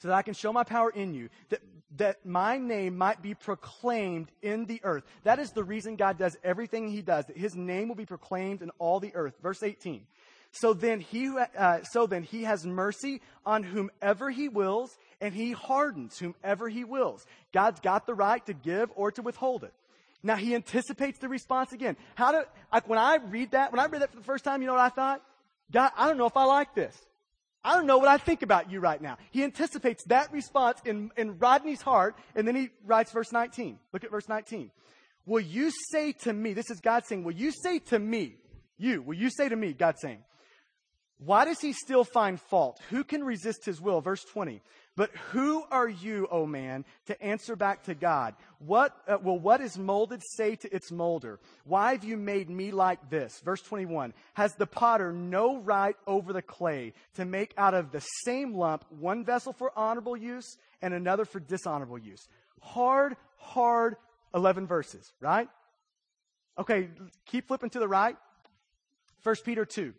[0.00, 1.60] So that I can show my power in you, that,
[1.96, 5.04] that my name might be proclaimed in the earth.
[5.22, 8.60] That is the reason God does everything he does, that his name will be proclaimed
[8.60, 9.34] in all the earth.
[9.40, 10.04] Verse 18.
[10.50, 15.52] So then he, uh, so then he has mercy on whomever he wills, and he
[15.52, 17.24] hardens whomever he wills.
[17.52, 19.74] God's got the right to give or to withhold it.
[20.22, 21.96] Now he anticipates the response again.
[22.14, 24.62] How do, like when I read that, when I read that for the first time,
[24.62, 25.22] you know what I thought?
[25.70, 26.96] God, I don't know if I like this.
[27.64, 29.18] I don't know what I think about you right now.
[29.30, 33.78] He anticipates that response in, in Rodney's heart, and then he writes verse 19.
[33.92, 34.70] Look at verse 19.
[35.26, 38.36] Will you say to me, this is God saying, will you say to me,
[38.78, 40.22] you, will you say to me, God saying,
[41.18, 42.80] why does he still find fault?
[42.90, 44.00] Who can resist his will?
[44.00, 44.62] Verse 20.
[44.98, 48.34] But who are you, O man, to answer back to God?
[48.58, 51.38] What, uh, will what is molded say to its molder?
[51.62, 53.40] Why have you made me like this?
[53.44, 54.12] Verse 21.
[54.34, 58.84] Has the potter no right over the clay to make out of the same lump
[58.90, 62.26] one vessel for honorable use and another for dishonorable use?
[62.60, 63.94] Hard, hard
[64.34, 65.48] 11 verses, right?
[66.58, 66.88] Okay,
[67.24, 68.16] keep flipping to the right.
[69.22, 69.94] 1 Peter 2.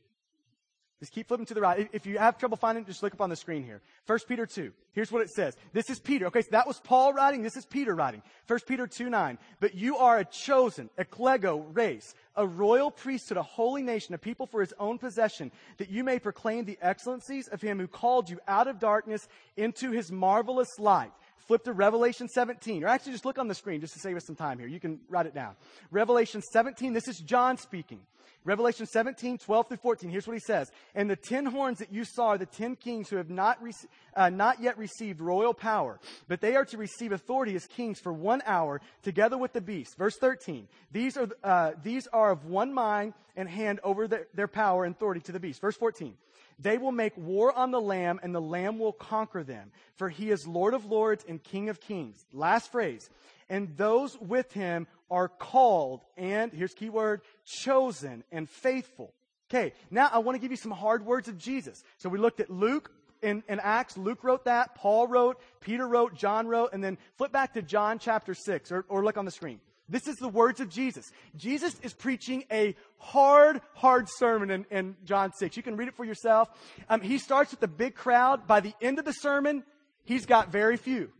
[0.99, 1.89] Just keep flipping to the right.
[1.93, 3.79] If you have trouble finding it, just look up on the screen here.
[4.05, 4.73] 1 Peter 2.
[4.91, 5.55] Here's what it says.
[5.71, 6.25] This is Peter.
[6.27, 7.41] Okay, so that was Paul writing.
[7.41, 8.21] This is Peter writing.
[8.47, 9.37] 1 Peter 2 9.
[9.61, 14.45] But you are a chosen, eklego race, a royal priesthood, a holy nation, a people
[14.45, 18.41] for his own possession, that you may proclaim the excellencies of him who called you
[18.45, 21.11] out of darkness into his marvelous light.
[21.47, 24.25] Flip to Revelation 17, or actually just look on the screen just to save us
[24.25, 24.67] some time here.
[24.67, 25.55] You can write it down.
[25.91, 28.01] Revelation 17, this is John speaking.
[28.45, 30.09] Revelation 17, 12 through 14.
[30.09, 30.71] Here's what he says.
[30.95, 33.73] And the ten horns that you saw are the ten kings who have not, re-
[34.15, 38.13] uh, not yet received royal power, but they are to receive authority as kings for
[38.13, 39.97] one hour together with the beast.
[39.97, 40.67] Verse 13.
[40.91, 44.95] These are, uh, these are of one mind and hand over the, their power and
[44.95, 45.59] authority to the beast.
[45.59, 46.15] Verse 14.
[46.61, 50.29] They will make war on the Lamb, and the Lamb will conquer them, for he
[50.29, 52.25] is Lord of lords and King of kings.
[52.33, 53.09] Last phrase.
[53.49, 59.13] And those with him are called and, here's key word, chosen and faithful.
[59.49, 61.83] Okay, now I want to give you some hard words of Jesus.
[61.97, 62.91] So we looked at Luke
[63.23, 63.97] in, in, Acts.
[63.97, 67.97] Luke wrote that, Paul wrote, Peter wrote, John wrote, and then flip back to John
[67.97, 69.59] chapter 6, or, or look on the screen.
[69.89, 71.11] This is the words of Jesus.
[71.35, 75.57] Jesus is preaching a hard, hard sermon in, in John 6.
[75.57, 76.47] You can read it for yourself.
[76.87, 78.45] Um, he starts with a big crowd.
[78.45, 79.63] By the end of the sermon,
[80.03, 81.11] he's got very few.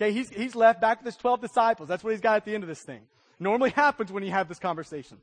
[0.00, 1.88] Okay, he's, he's left back with his 12 disciples.
[1.88, 3.02] That's what he's got at the end of this thing.
[3.44, 5.18] Normally happens when you have this conversation.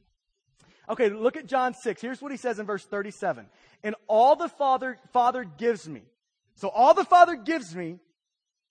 [0.87, 1.99] Okay, look at John 6.
[1.99, 3.47] Here's what he says in verse 37.
[3.83, 6.03] And all the Father, Father gives me.
[6.53, 7.97] So all the Father gives me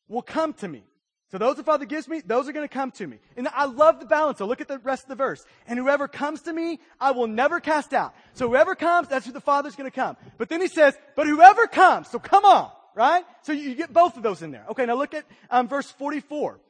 [0.09, 0.85] will come to me.
[1.33, 3.19] So those the Father gives me, those are going to come to me.
[3.37, 4.39] And I love the balance.
[4.39, 5.45] So look at the rest of the verse.
[5.67, 8.15] And whoever comes to me, I will never cast out.
[8.35, 10.17] So whoever comes, that's who the Father's going to come.
[10.39, 13.25] But then he says, but whoever comes, so come on, right?
[13.43, 14.67] So you, get both of those in there.
[14.71, 16.61] Okay, now look at um, verse 44.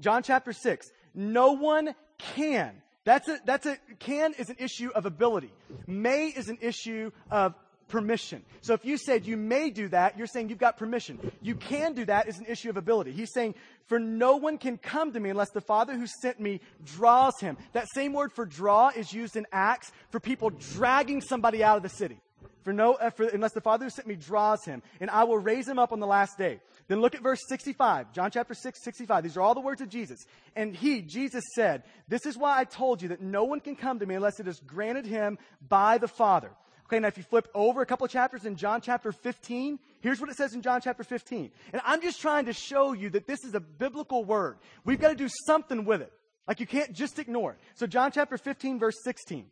[0.00, 0.90] John chapter 6.
[1.14, 2.82] No one can.
[3.04, 5.52] That's a, that's a, can is an issue of ability.
[5.86, 7.54] May is an issue of
[7.88, 8.42] permission.
[8.62, 11.32] So if you said you may do that, you're saying you've got permission.
[11.42, 13.12] You can do that is an issue of ability.
[13.12, 13.54] He's saying,
[13.86, 17.58] for no one can come to me unless the Father who sent me draws him.
[17.72, 21.82] That same word for draw is used in Acts for people dragging somebody out of
[21.82, 22.18] the city.
[22.62, 25.78] For no, unless the Father who sent me draws him, and I will raise him
[25.78, 26.60] up on the last day.
[26.88, 29.22] Then look at verse 65, John chapter 6, 65.
[29.22, 30.24] These are all the words of Jesus.
[30.54, 33.98] And he, Jesus said, This is why I told you that no one can come
[33.98, 36.50] to me unless it is granted him by the Father.
[36.86, 40.28] Okay, now if you flip over a couple chapters in John chapter 15, here's what
[40.28, 41.50] it says in John chapter 15.
[41.72, 44.58] And I'm just trying to show you that this is a biblical word.
[44.84, 46.12] We've got to do something with it.
[46.46, 47.58] Like you can't just ignore it.
[47.74, 49.46] So John chapter 15 verse 16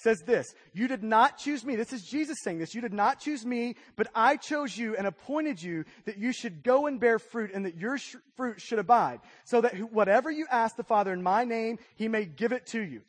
[0.00, 1.76] says this, you did not choose me.
[1.76, 2.74] This is Jesus saying this.
[2.74, 6.62] You did not choose me, but I chose you and appointed you that you should
[6.62, 10.46] go and bear fruit and that your sh- fruit should abide so that whatever you
[10.50, 13.02] ask the Father in my name, he may give it to you.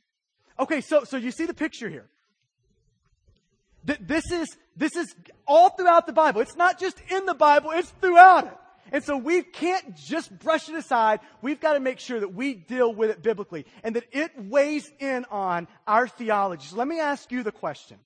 [0.60, 2.08] Okay, so, so you see the picture here.
[3.84, 5.16] This is, this is
[5.48, 6.42] all throughout the Bible.
[6.42, 8.58] It's not just in the Bible, it's throughout it.
[8.92, 11.22] And so we can't just brush it aside.
[11.42, 14.92] We've got to make sure that we deal with it biblically and that it weighs
[15.00, 16.68] in on our theology.
[16.68, 17.98] So let me ask you the question.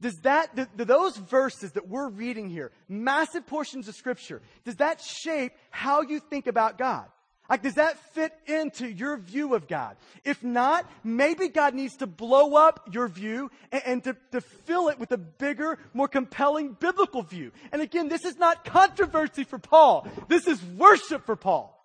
[0.00, 5.00] Does that, do, those verses that we're reading here, massive portions of scripture, does that
[5.00, 7.06] shape how you think about God?
[7.52, 9.96] Like, does that fit into your view of God?
[10.24, 14.88] If not, maybe God needs to blow up your view and, and to, to fill
[14.88, 17.52] it with a bigger, more compelling biblical view.
[17.70, 20.08] And again, this is not controversy for Paul.
[20.28, 21.78] This is worship for Paul.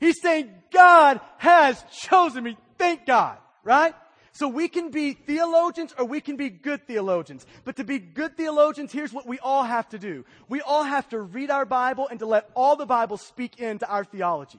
[0.00, 2.56] He's saying, God has chosen me.
[2.76, 3.38] Thank God.
[3.62, 3.94] Right?
[4.32, 7.46] So we can be theologians or we can be good theologians.
[7.64, 10.24] But to be good theologians, here's what we all have to do.
[10.48, 13.88] We all have to read our Bible and to let all the Bible speak into
[13.88, 14.58] our theology.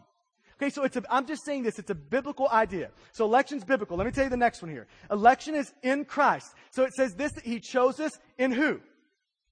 [0.58, 2.92] Okay, so it's a, I'm just saying this, it's a biblical idea.
[3.12, 3.98] So election's biblical.
[3.98, 4.88] Let me tell you the next one here.
[5.12, 6.54] Election is in Christ.
[6.72, 8.80] So it says this, that he chose us in who?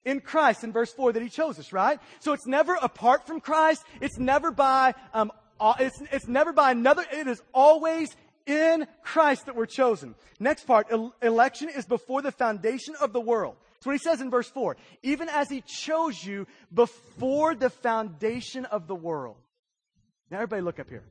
[0.04, 1.98] In Christ, in verse 4, that he chose us, right?
[2.20, 3.84] So it's never apart from Christ.
[4.00, 5.32] It's never by, um,
[5.78, 7.04] it's, it's never by another.
[7.12, 8.08] It is always
[8.46, 10.14] in Christ that we're chosen.
[10.40, 10.88] Next part,
[11.22, 13.56] election is before the foundation of the world.
[13.74, 14.76] That's what he says in verse 4.
[15.02, 19.36] Even as he chose you before the foundation of the world.
[20.32, 21.04] Now, everybody, look up here.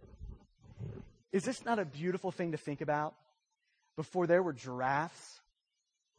[1.31, 3.13] Is this not a beautiful thing to think about?
[3.95, 5.41] Before there were giraffes,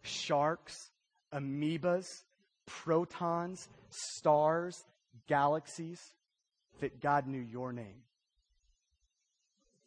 [0.02, 0.88] sharks,
[1.34, 2.06] amoebas,
[2.64, 4.84] protons, stars,
[5.26, 6.00] galaxies,
[6.78, 8.04] that God knew your name.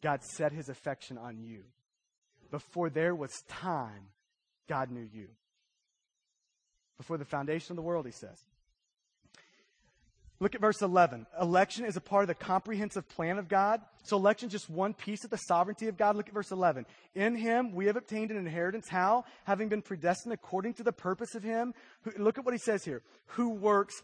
[0.02, 1.62] God set his affection on you.
[2.50, 4.08] Before there was time,
[4.68, 5.28] God knew you.
[6.98, 8.38] Before the foundation of the world, he says.
[10.38, 11.26] Look at verse 11.
[11.40, 13.80] Election is a part of the comprehensive plan of God.
[14.02, 16.14] So election is just one piece of the sovereignty of God.
[16.16, 16.84] Look at verse 11.
[17.14, 18.86] In him we have obtained an inheritance.
[18.88, 19.24] How?
[19.44, 21.72] Having been predestined according to the purpose of him.
[22.18, 23.02] Look at what he says here.
[23.28, 24.02] Who works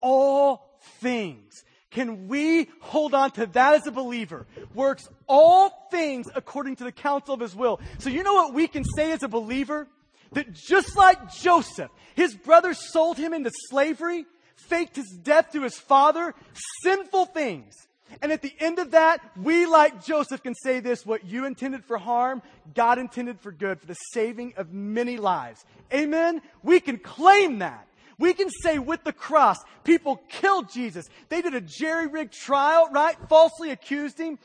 [0.00, 1.64] all things.
[1.90, 4.46] Can we hold on to that as a believer?
[4.74, 7.80] Works all things according to the counsel of his will.
[7.98, 9.88] So you know what we can say as a believer?
[10.32, 15.78] That just like Joseph, his brothers sold him into slavery faked his death to his
[15.78, 16.34] father,
[16.82, 17.74] sinful things.
[18.22, 21.84] And at the end of that, we, like Joseph, can say this what you intended
[21.84, 22.42] for harm,
[22.74, 25.64] God intended for good, for the saving of many lives.
[25.92, 26.42] Amen?
[26.62, 27.88] We can claim that.
[28.18, 31.06] We can say with the cross, people killed Jesus.
[31.28, 33.16] They did a jerry rigged trial, right?
[33.28, 34.38] Falsely accused him.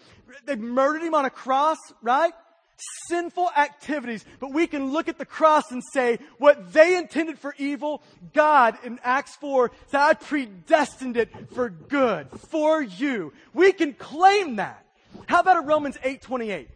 [0.45, 2.33] They murdered him on a cross, right?
[3.07, 7.55] Sinful activities, but we can look at the cross and say, what they intended for
[7.57, 8.01] evil,
[8.33, 13.33] God in Acts 4 said, I predestined it for good, for you.
[13.53, 14.85] We can claim that.
[15.27, 16.69] How about a Romans 8 28?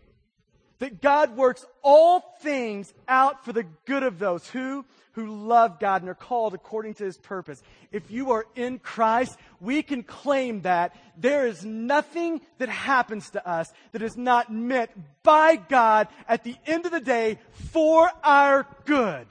[0.80, 6.02] That God works all things out for the good of those who who love God
[6.02, 7.62] and are called according to his purpose.
[7.92, 13.48] If you are in Christ, we can claim that there is nothing that happens to
[13.48, 14.92] us that is not meant
[15.24, 17.40] by God at the end of the day
[17.72, 19.28] for our good.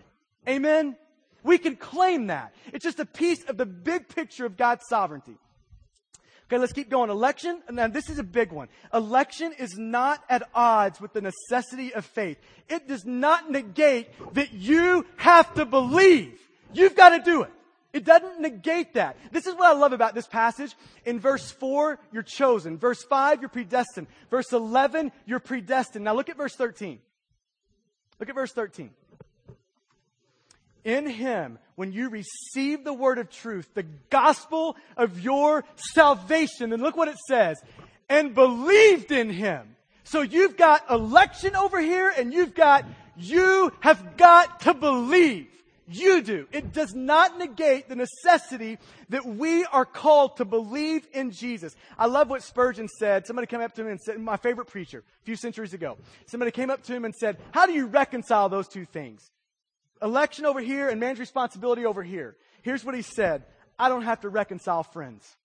[0.49, 0.97] Amen?
[1.43, 2.55] We can claim that.
[2.73, 5.37] It's just a piece of the big picture of God's sovereignty.
[6.53, 7.09] Okay, let's keep going.
[7.09, 8.69] Election, and this is a big one.
[8.93, 12.37] Election is not at odds with the necessity of faith.
[12.69, 16.39] It does not negate that you have to believe.
[16.75, 17.51] You've got to do it.
[17.95, 19.17] It doesn't negate that.
[19.31, 20.77] This is what I love about this passage.
[21.07, 22.77] In verse 4, you're chosen.
[22.77, 24.09] Verse 5, you're predestined.
[24.31, 26.05] Verse 11, you're predestined.
[26.05, 26.99] Now look at verse 13.
[28.21, 28.91] Look at verse 13.
[30.85, 36.83] In Him, when you receive the word of truth, the gospel of your salvation, and
[36.83, 37.63] look what it says,
[38.09, 39.77] and believed in Him.
[40.05, 42.85] So you've got election over here, and you've got,
[43.17, 45.49] you have got to believe.
[45.89, 46.47] You do.
[46.53, 48.79] It does not negate the necessity
[49.11, 51.75] that we are called to believe in Jesus.
[51.99, 53.27] I love what Spurgeon said.
[53.27, 55.99] Somebody came up to him and said, my favorite preacher, a few centuries ago.
[56.27, 59.31] Somebody came up to him and said, how do you reconcile those two things?
[60.03, 62.37] Election over here and man's responsibility over here.
[62.63, 63.45] Here's what he said.
[63.79, 65.37] I don't have to reconcile friends.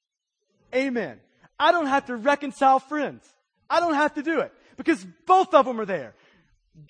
[0.74, 1.20] Amen.
[1.60, 3.24] I don't have to reconcile friends.
[3.70, 6.14] I don't have to do it because both of them are there.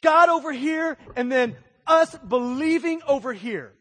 [0.02, 1.56] God over here and then
[1.86, 3.74] us believing over here.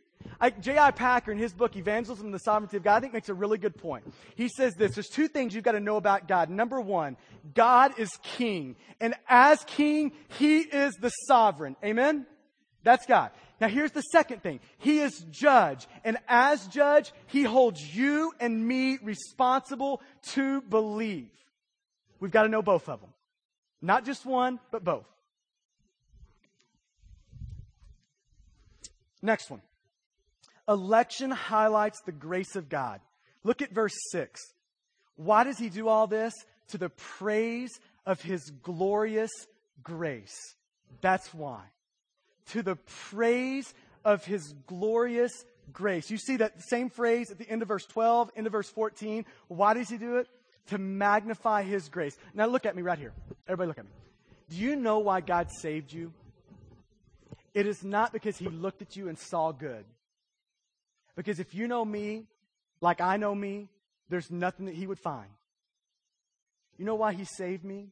[0.61, 0.91] J.I.
[0.91, 3.59] Packer, in his book, Evangelism and the Sovereignty of God, I think makes a really
[3.59, 4.05] good point.
[4.35, 6.51] He says this there's two things you've got to know about God.
[6.51, 7.17] Number one,
[7.55, 8.77] God is king.
[9.01, 11.77] And as king, he is the sovereign.
[11.83, 12.27] Amen?
[12.83, 13.31] That's God.
[13.61, 14.61] Now here's the second thing.
[14.79, 15.87] He is judge.
[16.05, 20.03] And as judge, he holds you and me responsible
[20.33, 21.31] to believe.
[22.21, 23.11] We've got to know both of them.
[23.81, 25.07] Not just one, but both.
[29.23, 29.63] Next one.
[30.69, 33.01] Election highlights the grace of God.
[33.45, 34.41] Look at verse 6.
[35.17, 36.35] Why does he do all this?
[36.69, 37.71] To the praise
[38.05, 39.31] of his glorious
[39.83, 40.37] grace.
[41.01, 41.63] That's why.
[42.51, 43.73] To the praise
[44.05, 46.11] of his glorious grace.
[46.11, 49.25] You see that same phrase at the end of verse 12, end of verse 14.
[49.49, 50.29] Why does he do it?
[50.69, 52.17] To magnify his grace.
[52.35, 53.13] Now look at me right here.
[53.47, 53.91] Everybody look at me.
[54.49, 56.13] Do you know why God saved you?
[57.55, 59.85] It is not because he looked at you and saw good.
[61.17, 62.27] Because if you know me
[62.81, 63.69] like I know me,
[64.09, 65.31] there's nothing that he would find.
[66.79, 67.89] You know why he saved me?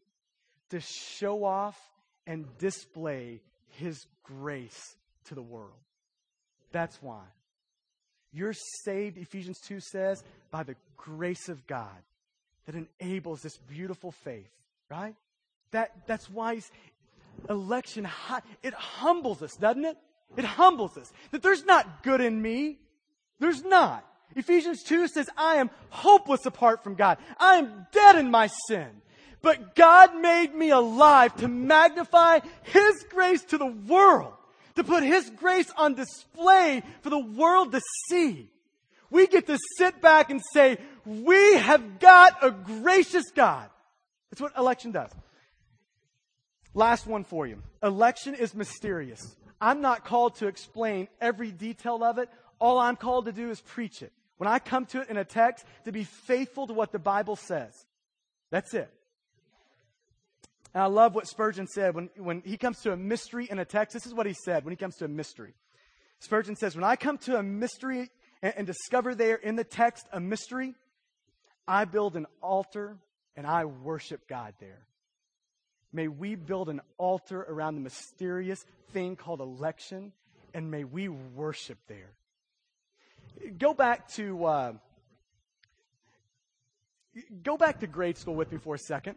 [0.71, 1.79] To show off
[2.27, 3.41] and display
[3.77, 4.97] his grace
[5.27, 5.71] to the world.
[6.73, 7.23] That's why.
[8.33, 8.55] You're
[8.85, 12.03] saved, Ephesians 2 says, by the grace of God
[12.67, 14.51] that enables this beautiful faith,
[14.91, 15.15] right?
[15.71, 16.61] That, that's why
[17.49, 18.09] election,
[18.63, 19.97] it humbles us, doesn't it?
[20.37, 21.13] It humbles us.
[21.31, 22.79] That there's not good in me.
[23.39, 24.05] There's not.
[24.35, 27.19] Ephesians 2 says, I am hopeless apart from God.
[27.39, 28.89] I am dead in my sin.
[29.45, 34.33] But God made me alive to magnify His grace to the world,
[34.77, 38.49] to put His grace on display for the world to see.
[39.11, 43.69] We get to sit back and say, we have got a gracious God.
[44.31, 45.11] That's what election does.
[46.73, 47.63] Last one for you.
[47.83, 49.37] Election is mysterious.
[49.61, 52.31] I'm not called to explain every detail of it.
[52.59, 54.13] All I'm called to do is preach it.
[54.39, 57.37] When I come to it in a text, to be faithful to what the Bible
[57.37, 57.73] says.
[58.51, 58.91] That's it.
[60.75, 63.65] And I love what Spurgeon said when, when he comes to a mystery in a
[63.65, 63.95] text.
[63.95, 65.55] This is what he said when he comes to a mystery.
[66.19, 68.11] Spurgeon says, When I come to a mystery
[68.43, 70.75] and, and discover there in the text a mystery,
[71.69, 72.97] I build an altar
[73.37, 74.87] and I worship God there.
[75.93, 80.13] May we build an altar around the mysterious thing called election,
[80.53, 82.11] and may we worship there.
[83.59, 84.73] Go back to uh,
[87.45, 89.17] go back to grade school with me for a second.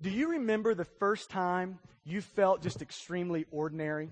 [0.00, 4.10] Do you remember the first time you felt just extremely ordinary?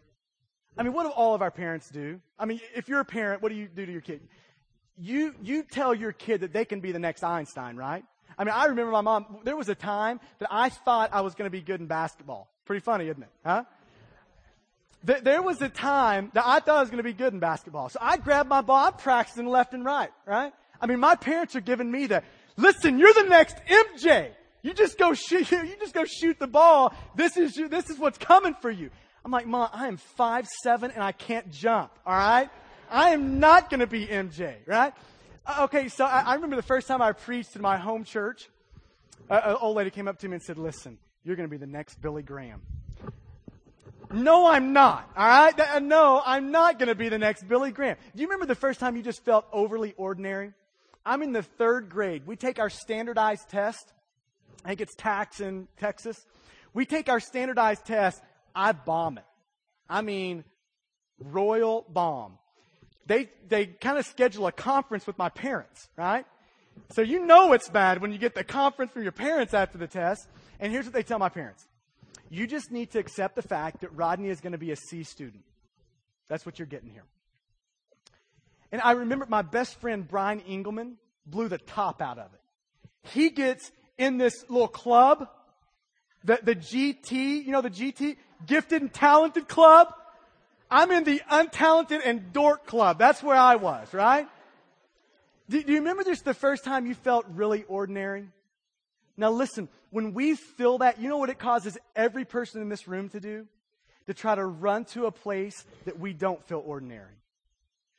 [0.77, 2.21] I mean, what do all of our parents do?
[2.39, 4.21] I mean, if you're a parent, what do you do to your kid?
[4.99, 8.05] You you tell your kid that they can be the next Einstein, right?
[8.39, 9.39] I mean, I remember my mom.
[9.45, 12.49] There was a time that I thought I was going to be good in basketball.
[12.65, 13.31] Pretty funny, isn't it?
[13.45, 13.65] Huh?
[15.05, 17.91] there was a time that I thought I was going to be good in basketball.
[17.91, 18.87] So I grabbed my ball.
[18.87, 20.53] I'm practicing left and right, right?
[20.81, 22.23] I mean, my parents are giving me the,
[22.57, 24.31] listen, you're the next MJ.
[24.65, 26.95] You just go shoot, you just go shoot the ball.
[27.15, 28.91] This is this is what's coming for you.
[29.25, 31.93] I'm like, Mom, I am five seven and I can't jump.
[32.05, 32.51] All right.
[32.91, 34.93] I am not going to be MJ, right?
[35.47, 35.89] Uh, okay.
[35.89, 38.49] So I, I, remember the first time I preached in my home church,
[39.31, 41.57] uh, an old lady came up to me and said, listen, you're going to be
[41.57, 42.63] the next Billy Graham.
[44.13, 45.11] No, I'm not.
[45.17, 45.59] All right?
[45.59, 47.97] Uh, no, I'm not going to be the next Billy Graham.
[48.15, 50.53] Do you remember the first time you just felt overly ordinary?
[51.05, 52.27] I'm in the third grade.
[52.27, 53.93] We take our standardized test.
[54.65, 56.25] I think it's TAKS in Texas.
[56.73, 58.21] We take our standardized test.
[58.55, 59.25] I bomb it.
[59.89, 60.45] I mean,
[61.19, 62.39] royal bomb.
[63.07, 66.25] They, they kind of schedule a conference with my parents, right?
[66.93, 69.87] So you know it's bad when you get the conference from your parents after the
[69.87, 70.27] test.
[70.59, 71.67] And here's what they tell my parents.
[72.31, 75.05] You just need to accept the fact that Rodney is going to be a C
[75.05, 75.45] student.
[76.29, 77.05] That's what you're getting here.
[78.73, 80.97] And I remember my best friend, Brian Engelman,
[81.27, 82.41] blew the top out of it.
[83.11, 85.29] He gets in this little club,
[86.25, 88.17] the, the GT, you know, the GT,
[88.47, 89.95] gifted and talented club.
[90.71, 92.99] I'm in the untalented and dork club.
[92.99, 94.27] That's where I was, right?
[95.49, 98.29] Do, do you remember this the first time you felt really ordinary?
[99.17, 102.89] Now listen, when we feel that, you know what it causes every person in this
[102.89, 103.47] room to do?
[104.07, 107.15] To try to run to a place that we don't feel ordinary.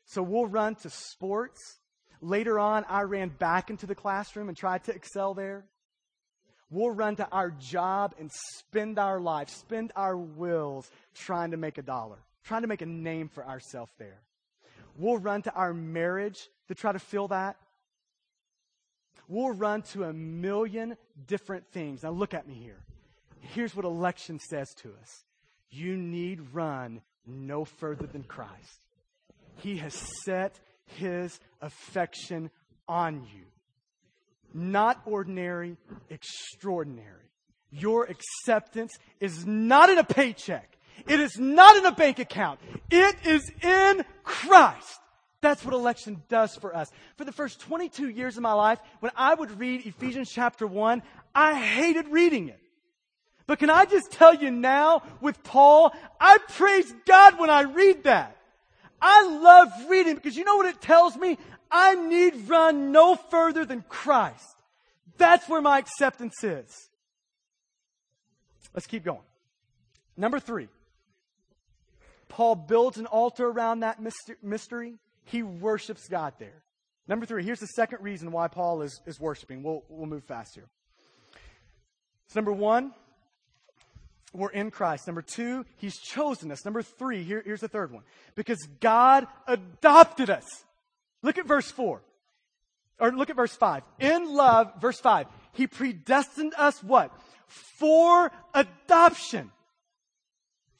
[0.06, 1.80] So we'll run to sports.
[2.22, 5.66] Later on, I ran back into the classroom and tried to excel there.
[6.76, 11.78] We'll run to our job and spend our life, spend our wills trying to make
[11.78, 14.20] a dollar, trying to make a name for ourselves there.
[14.98, 17.56] We'll run to our marriage to try to fill that.
[19.30, 20.98] We'll run to a million
[21.28, 22.04] different things.
[22.04, 22.84] Now, look at me here.
[23.40, 25.24] Here's what election says to us
[25.72, 28.82] you need run no further than Christ.
[29.60, 29.94] He has
[30.26, 32.52] set his affection
[32.86, 33.46] on you.
[34.58, 35.76] Not ordinary,
[36.10, 37.30] extraordinary.
[37.72, 40.78] Your acceptance is not in a paycheck.
[41.10, 42.62] It is not in a bank account.
[42.90, 45.02] It is in Christ.
[45.42, 46.90] That's what election does for us.
[47.18, 51.04] For the first 22 years of my life, when I would read Ephesians chapter 1,
[51.36, 52.60] I hated reading it.
[53.48, 58.06] But can I just tell you now with Paul, I praise God when I read
[58.06, 58.38] that.
[59.02, 61.38] I love reading because you know what it tells me?
[61.78, 64.56] I need run no further than Christ.
[65.18, 66.90] That's where my acceptance is.
[68.74, 69.26] Let's keep going.
[70.16, 70.70] Number three,
[72.30, 74.00] Paul builds an altar around that
[74.42, 74.94] mystery.
[75.26, 76.64] He worships God there.
[77.10, 79.62] Number three, here's the second reason why Paul is, is worshiping.
[79.62, 80.70] We'll, we'll move fast here.
[82.28, 82.94] So, number one,
[84.34, 85.08] we're in Christ.
[85.08, 86.64] Number two, He's chosen us.
[86.64, 88.04] Number three, here, here's the third one.
[88.34, 90.46] Because God adopted us.
[91.26, 92.04] Look at verse four.
[93.00, 93.82] Or look at verse five.
[94.00, 97.12] In love, verse five, He predestined us what?
[97.48, 99.52] For adoption.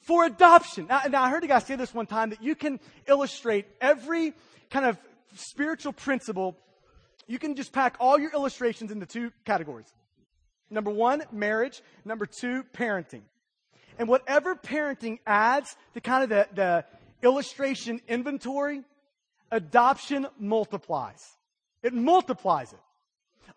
[0.02, 0.86] For adoption.
[0.86, 2.78] Now, now I heard a guy say this one time that you can
[3.08, 4.34] illustrate every
[4.70, 4.96] kind of
[5.34, 6.56] spiritual principle.
[7.26, 9.92] You can just pack all your illustrations into two categories.
[10.70, 11.82] Number one, marriage.
[12.04, 13.22] Number two, parenting.
[13.98, 16.84] And whatever parenting adds to kind of the, the
[17.26, 18.84] illustration inventory,
[19.50, 21.36] adoption multiplies.
[21.82, 22.80] It multiplies it.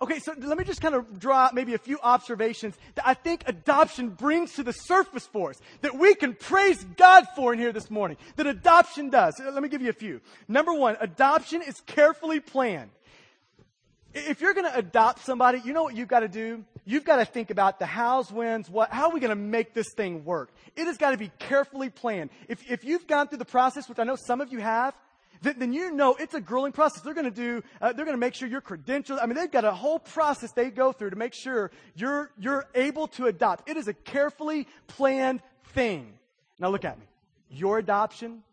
[0.01, 3.43] Okay, so let me just kind of draw maybe a few observations that I think
[3.47, 7.73] adoption brings to the surface for us, that we can praise God for in here
[7.73, 9.33] this morning, that adoption does.
[9.39, 10.21] Let me give you a few.
[10.47, 12.91] Number one, adoption is carefully planned.
[14.13, 16.63] If you're going to adopt somebody, you know what you've got to do?
[16.85, 19.73] You've got to think about the hows, whens, what, how are we going to make
[19.73, 20.49] this thing work?
[20.75, 22.29] It has got to be carefully planned.
[22.47, 24.95] If, if you've gone through the process, which I know some of you have,
[25.41, 27.01] then, then you know it's a grueling process.
[27.01, 29.51] They're going to do, uh, they're going to make sure your credentials, I mean, they've
[29.51, 33.69] got a whole process they go through to make sure you're, you're able to adopt.
[33.69, 35.41] It is a carefully planned
[35.73, 36.13] thing.
[36.59, 37.05] Now look at me.
[37.49, 38.43] Your adoption,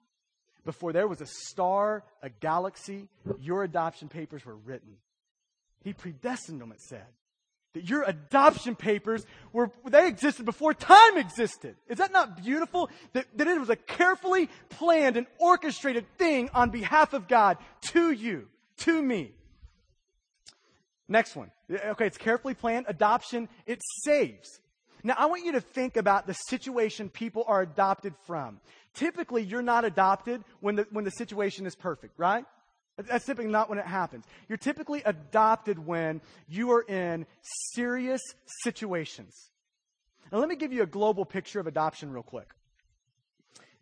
[0.65, 3.09] before there was a star, a galaxy,
[3.41, 4.97] your adoption papers were written.
[5.85, 7.07] He predestined them, it said.
[7.77, 11.77] That your adoption papers were, they existed before time existed.
[11.89, 12.89] Is that not beautiful?
[13.13, 17.59] That, that it was a carefully planned and orchestrated thing on behalf of God
[17.93, 18.49] to you,
[18.79, 19.33] to me.
[21.07, 21.51] Next one.
[21.71, 22.87] Okay, it's carefully planned.
[22.89, 24.59] Adoption, it saves.
[25.03, 28.59] Now, I want you to think about the situation people are adopted from.
[28.95, 32.47] Typically, you're not adopted when the, when the situation is perfect, right?
[32.97, 34.25] That's typically not when it happens.
[34.49, 37.27] You're typically adopted when you are in
[37.75, 38.23] serious
[38.63, 39.51] situations.
[40.33, 42.49] Now, let me give you a global picture of adoption, real quick.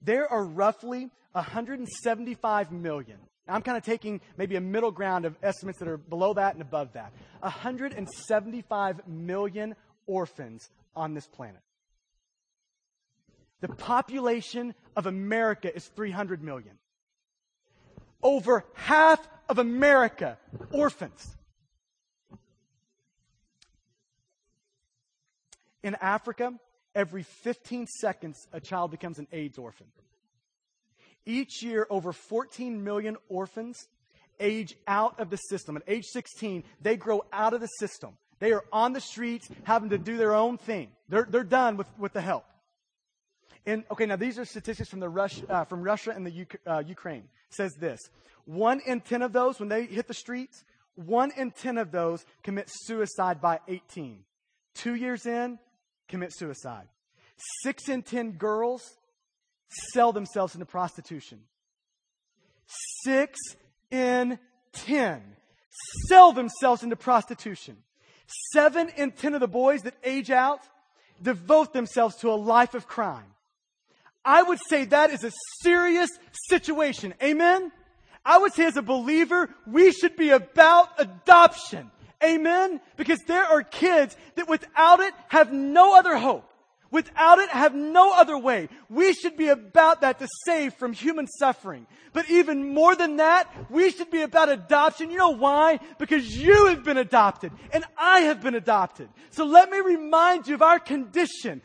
[0.02, 3.18] There are roughly 175 million.
[3.46, 6.54] Now, I'm kind of taking maybe a middle ground of estimates that are below that
[6.54, 7.12] and above that.
[7.40, 11.60] 175 million orphans on this planet.
[13.60, 16.78] The population of America is 300 million
[18.24, 20.38] over half of America
[20.72, 21.36] orphans.
[25.82, 26.54] In Africa,
[26.94, 29.86] every 15 seconds, a child becomes an AIDS orphan.
[31.26, 33.86] Each year, over 14 million orphans
[34.40, 35.76] age out of the system.
[35.76, 38.16] At age 16, they grow out of the system.
[38.40, 40.88] They are on the streets having to do their own thing.
[41.08, 42.44] They're, they're done with, with the help.
[43.66, 46.46] And okay, now these are statistics from the Russia, uh, from Russia and the U-
[46.66, 47.28] uh, Ukraine.
[47.48, 48.00] It says this:
[48.44, 50.64] one in ten of those, when they hit the streets,
[50.96, 54.24] one in ten of those commit suicide by 18.
[54.74, 55.58] Two years in,
[56.08, 56.88] commit suicide.
[57.62, 58.82] Six in ten girls
[59.92, 61.40] sell themselves into prostitution.
[63.04, 63.38] Six
[63.90, 64.38] in
[64.72, 65.22] ten
[66.08, 67.76] sell themselves into prostitution.
[68.52, 70.60] Seven in ten of the boys that age out
[71.22, 73.33] devote themselves to a life of crime.
[74.24, 76.10] I would say that is a serious
[76.48, 77.14] situation.
[77.22, 77.70] Amen?
[78.24, 81.90] I would say as a believer, we should be about adoption.
[82.22, 82.80] Amen?
[82.96, 86.50] Because there are kids that without it have no other hope.
[86.94, 88.68] Without it, have no other way.
[88.88, 91.88] We should be about that to save from human suffering.
[92.12, 95.10] But even more than that, we should be about adoption.
[95.10, 95.80] You know why?
[95.98, 99.08] Because you have been adopted and I have been adopted.
[99.30, 101.62] So let me remind you of our condition.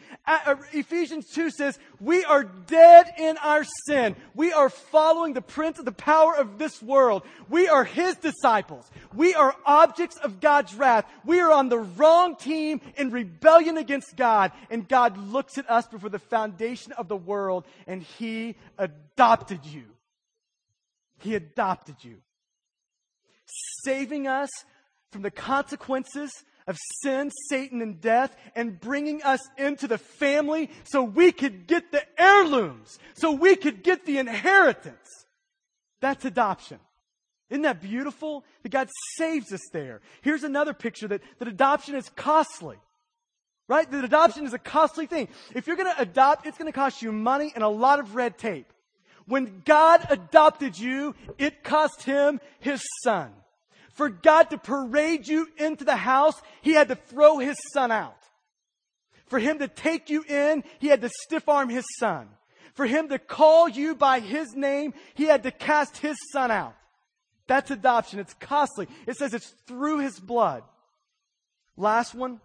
[0.73, 4.15] Ephesians 2 says, we are dead in our sin.
[4.33, 7.21] We are following the prince of the power of this world.
[7.47, 8.89] We are his disciples.
[9.13, 11.05] We are objects of God's wrath.
[11.23, 15.87] We are on the wrong team in rebellion against God and God looks at us
[15.87, 19.83] before the foundation of the world and He adopted you.
[21.19, 22.17] He adopted you.
[23.83, 24.49] Saving us
[25.11, 26.31] from the consequences
[26.67, 31.91] of sin, Satan, and death, and bringing us into the family so we could get
[31.91, 35.25] the heirlooms, so we could get the inheritance.
[35.99, 36.79] That's adoption.
[37.49, 38.45] Isn't that beautiful?
[38.61, 40.01] That God saves us there.
[40.21, 42.77] Here's another picture that, that adoption is costly.
[43.69, 43.89] Right?
[43.89, 45.29] That adoption is a costly thing.
[45.53, 48.15] If you're going to adopt, it's going to cost you money and a lot of
[48.15, 48.73] red tape.
[49.27, 53.31] When God adopted you, it cost him his son.
[53.93, 58.17] For God to parade you into the house, he had to throw his son out.
[59.27, 62.27] For him to take you in, he had to stiff arm his son.
[62.73, 66.75] For him to call you by his name, he had to cast his son out.
[67.45, 68.19] That's adoption.
[68.19, 68.87] It's costly.
[69.05, 70.63] It says it's through his blood.
[71.77, 72.41] Last one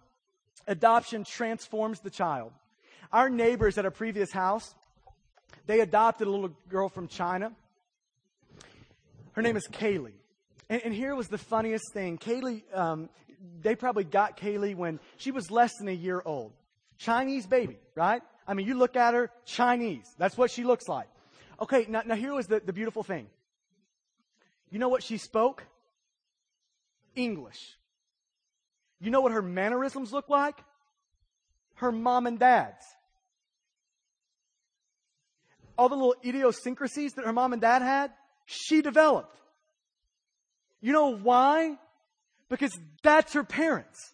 [0.67, 2.53] adoption transforms the child.
[3.12, 4.75] Our neighbors at our previous house,
[5.67, 7.53] they adopted a little girl from China.
[9.33, 10.12] Her name is Kaylee.
[10.69, 12.19] And, and here was the funniest thing.
[12.19, 13.09] Kaylee, um,
[13.61, 16.53] they probably got Kaylee when she was less than a year old.
[16.99, 18.23] Chinese baby, right?
[18.47, 20.07] I mean, you look at her, Chinese.
[20.19, 21.09] That's what she looks like.
[21.61, 23.27] Okay, now, now here was the, the beautiful thing.
[24.71, 25.65] You know what she spoke?
[27.15, 27.77] English.
[29.05, 30.57] You know what her mannerisms look like?
[31.74, 32.84] Her mom and dad's
[35.76, 38.12] all the little idiosyncrasies that her mom and dad had,
[38.46, 39.36] she developed.
[40.80, 41.76] You know why?
[42.48, 44.12] Because that's her parents.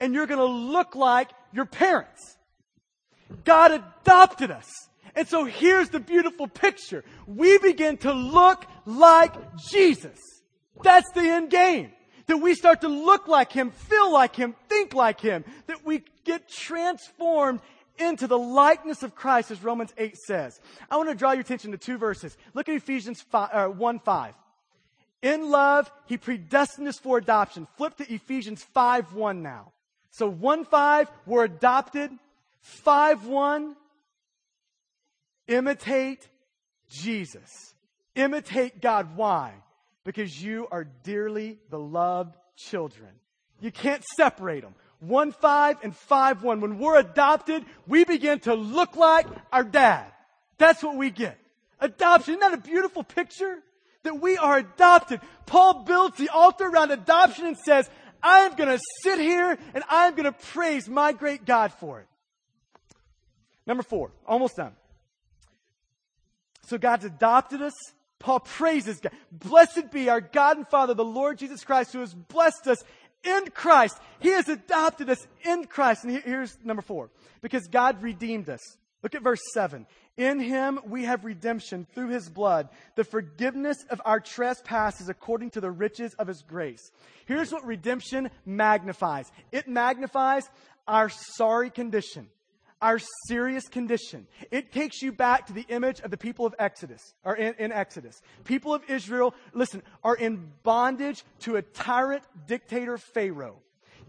[0.00, 2.36] And you're to look like your parents.
[3.44, 4.66] God adopted us.
[5.14, 7.04] And so here's the beautiful picture.
[7.26, 9.32] We begin to look like
[9.70, 10.18] Jesus.
[10.82, 11.92] That's the end game.
[12.28, 15.44] That we start to look like Him, feel like Him, think like Him.
[15.66, 17.60] That we get transformed
[17.98, 20.60] into the likeness of Christ, as Romans 8 says.
[20.90, 22.36] I want to draw your attention to two verses.
[22.54, 24.34] Look at Ephesians 5, uh, 1 5.
[25.22, 27.66] In love, he predestined us for adoption.
[27.76, 29.72] Flip to Ephesians 5 1 now.
[30.10, 32.10] So 1 5, we're adopted.
[32.60, 33.76] 5 1,
[35.48, 36.28] imitate
[36.88, 37.74] Jesus.
[38.14, 39.16] Imitate God.
[39.16, 39.54] Why?
[40.08, 43.10] Because you are dearly beloved children.
[43.60, 44.74] You can't separate them.
[45.00, 46.60] 1 5 and 5 1.
[46.62, 50.06] When we're adopted, we begin to look like our dad.
[50.56, 51.38] That's what we get.
[51.78, 52.36] Adoption.
[52.36, 53.58] Isn't that a beautiful picture?
[54.04, 55.20] That we are adopted.
[55.44, 57.90] Paul builds the altar around adoption and says,
[58.22, 62.00] I am going to sit here and I'm going to praise my great God for
[62.00, 62.06] it.
[63.66, 64.72] Number four, almost done.
[66.64, 67.74] So God's adopted us.
[68.18, 69.12] Paul praises God.
[69.30, 72.82] Blessed be our God and Father, the Lord Jesus Christ, who has blessed us
[73.24, 73.98] in Christ.
[74.20, 76.04] He has adopted us in Christ.
[76.04, 77.10] And here's number four.
[77.40, 78.60] Because God redeemed us.
[79.02, 79.86] Look at verse seven.
[80.16, 85.60] In him we have redemption through his blood, the forgiveness of our trespasses according to
[85.60, 86.90] the riches of his grace.
[87.26, 89.30] Here's what redemption magnifies.
[89.52, 90.48] It magnifies
[90.88, 92.28] our sorry condition
[92.80, 94.26] our serious condition.
[94.50, 97.72] It takes you back to the image of the people of Exodus, or in, in,
[97.72, 98.20] Exodus.
[98.44, 103.56] People of Israel, listen, are in bondage to a tyrant dictator Pharaoh.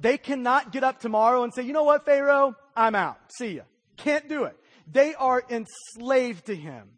[0.01, 2.55] They cannot get up tomorrow and say, you know what, Pharaoh?
[2.75, 3.17] I'm out.
[3.37, 3.63] See ya.
[3.97, 4.55] Can't do it.
[4.91, 6.89] They are enslaved to him.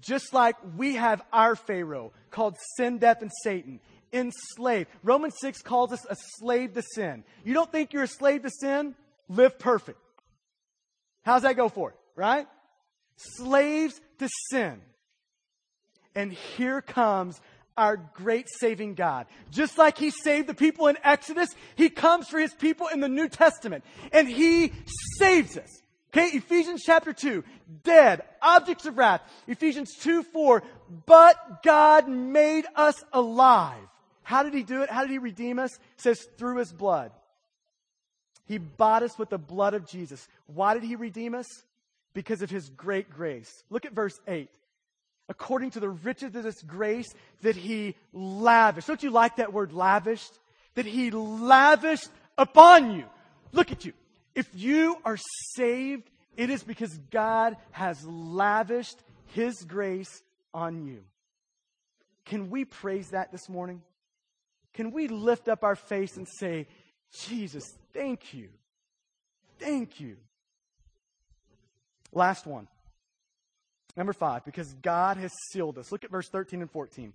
[0.00, 3.80] Just like we have our Pharaoh called sin, death, and Satan.
[4.12, 4.88] Enslaved.
[5.02, 7.24] Romans 6 calls us a slave to sin.
[7.44, 8.94] You don't think you're a slave to sin?
[9.28, 9.98] Live perfect.
[11.22, 11.96] How's that go for it?
[12.16, 12.46] Right?
[13.16, 14.80] Slaves to sin.
[16.14, 17.40] And here comes
[17.76, 19.26] our great saving God.
[19.50, 23.08] Just like He saved the people in Exodus, He comes for His people in the
[23.08, 23.84] New Testament.
[24.12, 24.72] And He
[25.18, 25.82] saves us.
[26.12, 27.44] Okay, Ephesians chapter 2,
[27.84, 29.22] dead, objects of wrath.
[29.46, 30.62] Ephesians 2, 4,
[31.06, 33.86] but God made us alive.
[34.24, 34.90] How did He do it?
[34.90, 35.72] How did He redeem us?
[35.72, 37.12] It says through His blood.
[38.46, 40.26] He bought us with the blood of Jesus.
[40.46, 41.46] Why did he redeem us?
[42.14, 43.50] Because of his great grace.
[43.70, 44.50] Look at verse 8.
[45.28, 48.88] According to the riches of this grace that he lavished.
[48.88, 50.32] Don't you like that word lavished?
[50.74, 53.04] That he lavished upon you.
[53.52, 53.92] Look at you.
[54.34, 55.18] If you are
[55.54, 60.22] saved, it is because God has lavished his grace
[60.52, 61.04] on you.
[62.24, 63.82] Can we praise that this morning?
[64.72, 66.66] Can we lift up our face and say,
[67.12, 68.48] Jesus, thank you.
[69.58, 70.16] Thank you.
[72.12, 72.68] Last one.
[73.96, 75.90] Number five, because God has sealed us.
[75.90, 77.12] Look at verse 13 and 14.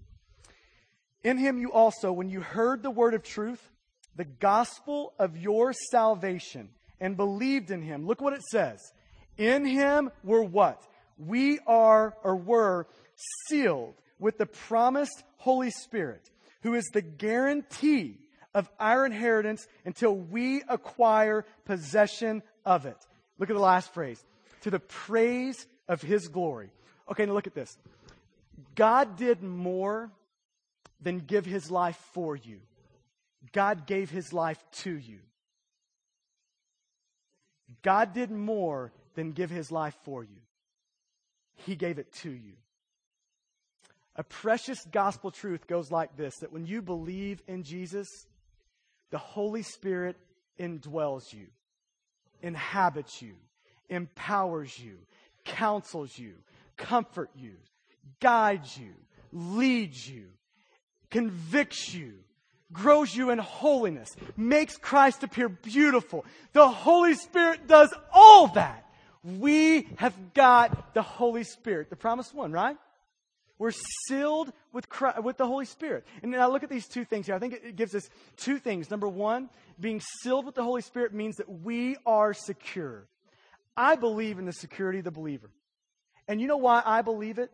[1.24, 3.62] In him you also, when you heard the word of truth,
[4.16, 6.70] the gospel of your salvation,
[7.00, 8.80] and believed in him, look what it says.
[9.38, 10.82] In him we're what?
[11.18, 12.88] We are or were
[13.48, 16.30] sealed with the promised Holy Spirit,
[16.62, 18.20] who is the guarantee
[18.56, 22.98] of our inheritance until we acquire possession of it.
[23.38, 24.24] Look at the last phrase.
[24.62, 26.72] To the praise of his glory.
[27.12, 27.78] Okay, now look at this.
[28.74, 30.10] God did more
[31.02, 32.62] than give his life for you.
[33.52, 35.20] God gave his life to you.
[37.84, 40.42] God did more than give his life for you.
[41.66, 42.54] He gave it to you.
[44.16, 48.08] A precious gospel truth goes like this that when you believe in Jesus,
[49.16, 50.18] the Holy Spirit
[50.60, 51.48] indwells you,
[52.42, 53.36] inhabits you,
[53.88, 54.98] empowers you,
[55.46, 56.34] counsels you,
[56.76, 57.54] comfort you,
[58.20, 58.92] guides you,
[59.32, 60.26] leads you,
[61.10, 62.16] convicts you,
[62.74, 66.26] grows you in holiness, makes Christ appear beautiful.
[66.52, 68.86] The Holy Spirit does all that.
[69.24, 72.76] We have got the Holy Spirit, the promised one, right?
[73.58, 73.72] We're
[74.08, 76.06] sealed with, Christ, with the Holy Spirit.
[76.22, 77.36] And now look at these two things here.
[77.36, 78.04] I think it gives us
[78.36, 78.92] two things.
[78.92, 79.50] Number one,
[79.80, 83.08] being sealed with the Holy Spirit means that we are secure.
[83.78, 85.50] I believe in the security of the believer.
[86.28, 87.52] And you know why I believe it?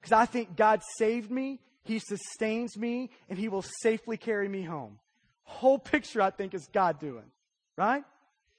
[0.00, 4.62] Because I think God saved me, He sustains me, and He will safely carry me
[4.62, 4.98] home.
[5.42, 7.24] Whole picture, I think, is God doing.
[7.76, 8.04] Right?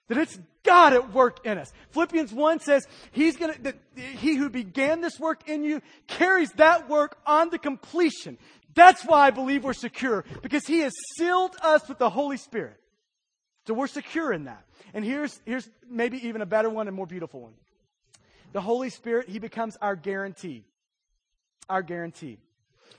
[0.07, 1.71] That it's God at work in us.
[1.91, 6.89] Philippians 1 says, He's gonna, that He who began this work in you carries that
[6.89, 8.37] work on to completion.
[8.73, 12.79] That's why I believe we're secure, because He has sealed us with the Holy Spirit.
[13.67, 14.63] So we're secure in that.
[14.93, 17.53] And here's, here's maybe even a better one and more beautiful one.
[18.53, 20.65] The Holy Spirit, He becomes our guarantee.
[21.67, 22.37] Our guarantee.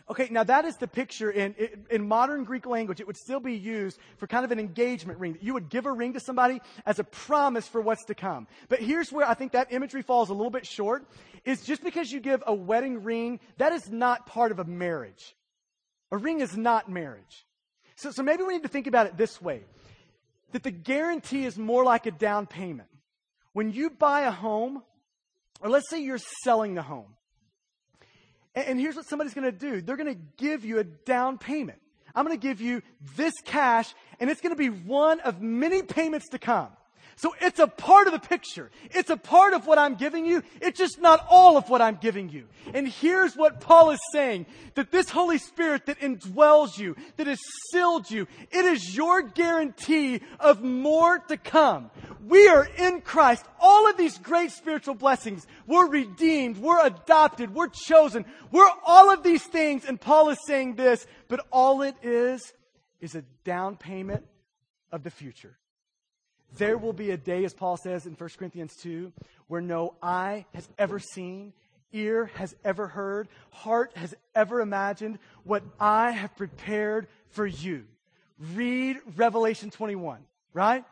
[0.09, 1.55] Okay, now that is the picture in,
[1.91, 3.01] in modern Greek language.
[3.01, 5.37] It would still be used for kind of an engagement ring.
[5.41, 8.47] You would give a ring to somebody as a promise for what's to come.
[8.69, 11.07] But here's where I think that imagery falls a little bit short.
[11.45, 15.35] Is just because you give a wedding ring, that is not part of a marriage.
[16.11, 17.47] A ring is not marriage.
[17.97, 19.65] So, so maybe we need to think about it this way.
[20.53, 22.89] That the guarantee is more like a down payment.
[23.53, 24.83] When you buy a home,
[25.61, 27.15] or let's say you're selling the home,
[28.57, 29.81] and here's what somebody's going to do.
[29.81, 31.79] They're going to give you a down payment.
[32.15, 32.83] I'm going to give you
[33.15, 36.69] this cash and it's going to be one of many payments to come.
[37.19, 38.71] So it's a part of the picture.
[38.91, 40.43] It's a part of what I'm giving you.
[40.61, 42.45] It's just not all of what I'm giving you.
[42.75, 44.45] And here's what Paul is saying.
[44.75, 47.41] That this Holy Spirit that indwells you, that has
[47.73, 51.91] sealed you, it is your guarantee of more to come.
[52.27, 53.47] We are in Christ.
[53.59, 55.47] All of these great spiritual blessings.
[55.67, 56.59] We're redeemed.
[56.59, 57.55] We're adopted.
[57.55, 58.27] We're chosen.
[58.51, 59.87] We're all of these things.
[59.87, 62.53] And Paul is saying this, but all it is,
[63.01, 64.27] is a down payment
[64.93, 65.57] of the future.
[66.57, 69.13] There will be a day, as Paul says in 1 Corinthians 2,
[69.49, 71.53] where no eye has ever seen,
[71.93, 77.85] ear has ever heard, heart has ever imagined what I have prepared for you.
[78.55, 80.21] Read Revelation 21,
[80.53, 80.85] right?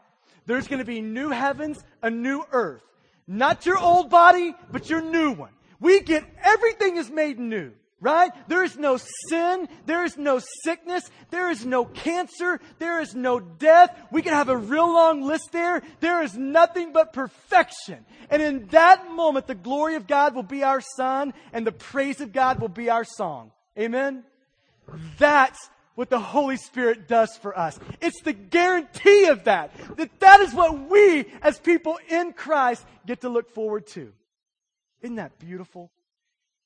[0.46, 2.82] There's going to be new heavens, a new earth.
[3.26, 5.52] Not your old body, but your new one.
[5.80, 8.30] We get everything is made new right?
[8.48, 9.68] There is no sin.
[9.86, 11.10] There is no sickness.
[11.30, 12.60] There is no cancer.
[12.78, 13.96] There is no death.
[14.10, 15.82] We can have a real long list there.
[16.00, 18.04] There is nothing but perfection.
[18.30, 22.20] And in that moment, the glory of God will be our song and the praise
[22.20, 23.52] of God will be our song.
[23.78, 24.24] Amen?
[25.18, 27.78] That's what the Holy Spirit does for us.
[28.00, 29.72] It's the guarantee of that.
[29.96, 34.12] That that is what we as people in Christ get to look forward to.
[35.00, 35.90] Isn't that beautiful?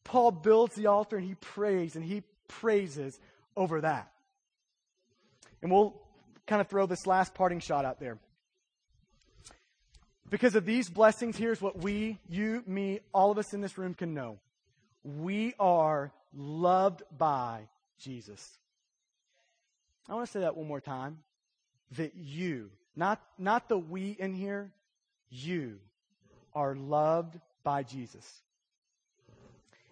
[0.04, 3.18] Paul builds the altar and he prays and he praises
[3.56, 4.10] over that.
[5.62, 6.00] And we'll
[6.46, 8.18] kind of throw this last parting shot out there.
[10.30, 13.94] Because of these blessings, here's what we, you, me, all of us in this room
[13.94, 14.38] can know.
[15.02, 17.68] We are loved by
[17.98, 18.58] Jesus.
[20.08, 21.18] I want to say that one more time.
[21.96, 24.70] That you, not, not the we in here,
[25.30, 25.78] you
[26.54, 28.42] are loved by Jesus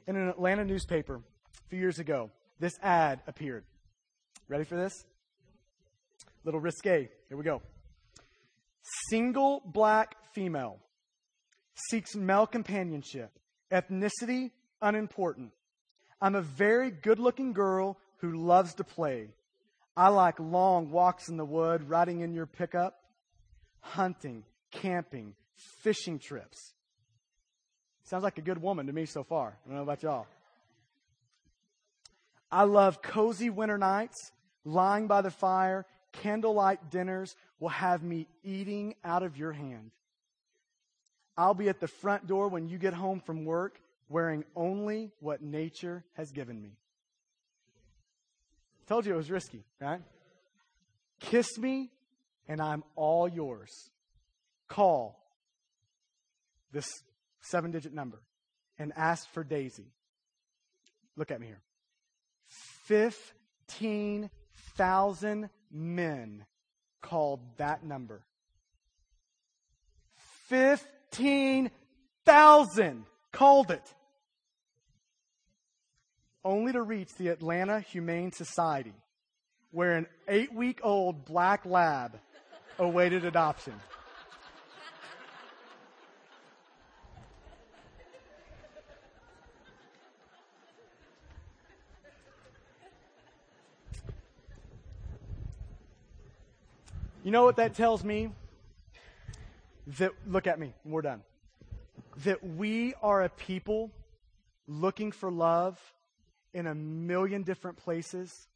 [0.07, 2.31] in an Atlanta newspaper a few years ago,
[2.61, 3.65] this ad appeared.
[4.49, 4.93] Ready for this?
[6.45, 7.09] Little risque.
[7.29, 7.61] Here we go.
[9.11, 10.79] Single black female
[11.91, 13.31] seeks male companionship.
[13.73, 15.51] Ethnicity unimportant.
[16.21, 19.31] I'm a very good looking girl who loves to play.
[19.97, 23.01] I like long walks in the wood, riding in your pickup,
[23.81, 25.35] hunting, camping,
[25.83, 26.75] fishing trips.
[28.07, 29.49] Sounds like a good woman to me so far.
[29.49, 30.27] I don't know about y'all.
[32.53, 34.31] I love cozy winter nights,
[34.65, 39.91] lying by the fire, candlelight dinners will have me eating out of your hand.
[41.37, 45.43] I'll be at the front door when you get home from work wearing only what
[45.43, 46.71] nature has given me.
[48.87, 50.01] Told you it was risky, right?
[51.19, 51.91] Kiss me
[52.47, 53.91] and I'm all yours.
[54.69, 55.21] Call
[56.71, 56.87] this
[57.51, 58.23] seven digit number
[58.79, 59.93] and asked for Daisy.
[61.17, 61.63] Look at me here.
[62.87, 66.45] 15,000 men
[67.01, 68.21] called that number.
[70.49, 73.95] 15,000 called it.
[76.45, 78.93] Only to reach the Atlanta Humane Society,
[79.73, 82.21] where an eight week old black lab
[82.79, 83.73] awaited adoption.
[97.27, 98.31] You know what that tells me?
[99.99, 101.25] That, look at me, we're done.
[102.19, 103.91] That we are a people
[104.69, 105.77] looking for love
[106.55, 108.47] in a million different places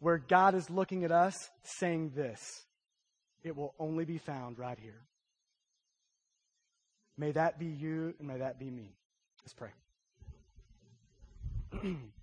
[0.00, 2.66] where God is looking at us saying this
[3.42, 5.00] it will only be found right here.
[7.16, 8.92] May that be you and may that be me.
[9.42, 9.70] Let's pray.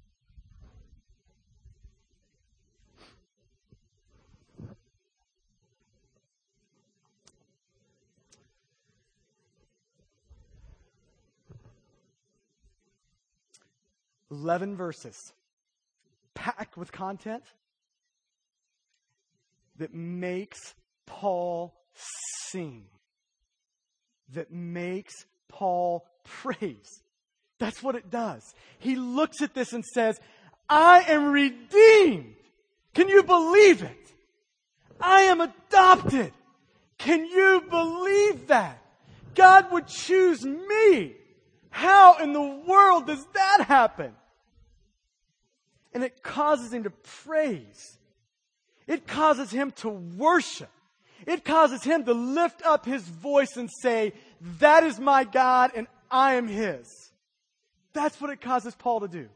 [14.32, 15.16] 11 verses,
[16.34, 17.44] packed with content
[19.78, 20.76] that makes
[21.06, 21.74] Paul
[22.50, 22.86] sing,
[24.34, 25.14] that makes
[25.48, 27.02] Paul praise.
[27.60, 28.44] That's what it does.
[28.80, 30.20] He looks at this and says,
[30.70, 32.36] I am redeemed.
[32.94, 34.12] Can you believe it?
[35.00, 36.34] I am adopted.
[36.98, 38.82] Can you believe that?
[39.36, 41.14] God would choose me.
[41.70, 44.14] How in the world does that happen?
[45.94, 47.98] And it causes him to praise.
[48.88, 50.70] It causes him to worship.
[51.26, 54.14] It causes him to lift up his voice and say,
[54.60, 56.88] That is my God and I am his.
[57.94, 59.28] That's what it causes Paul to do.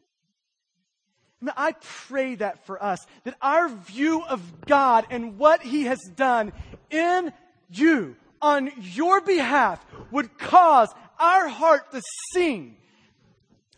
[1.44, 6.00] I, I pray that for us, that our view of God and what he has
[6.16, 6.54] done
[6.90, 7.34] in
[7.70, 10.90] you on your behalf would cause
[11.22, 12.02] our heart to
[12.34, 12.76] sing.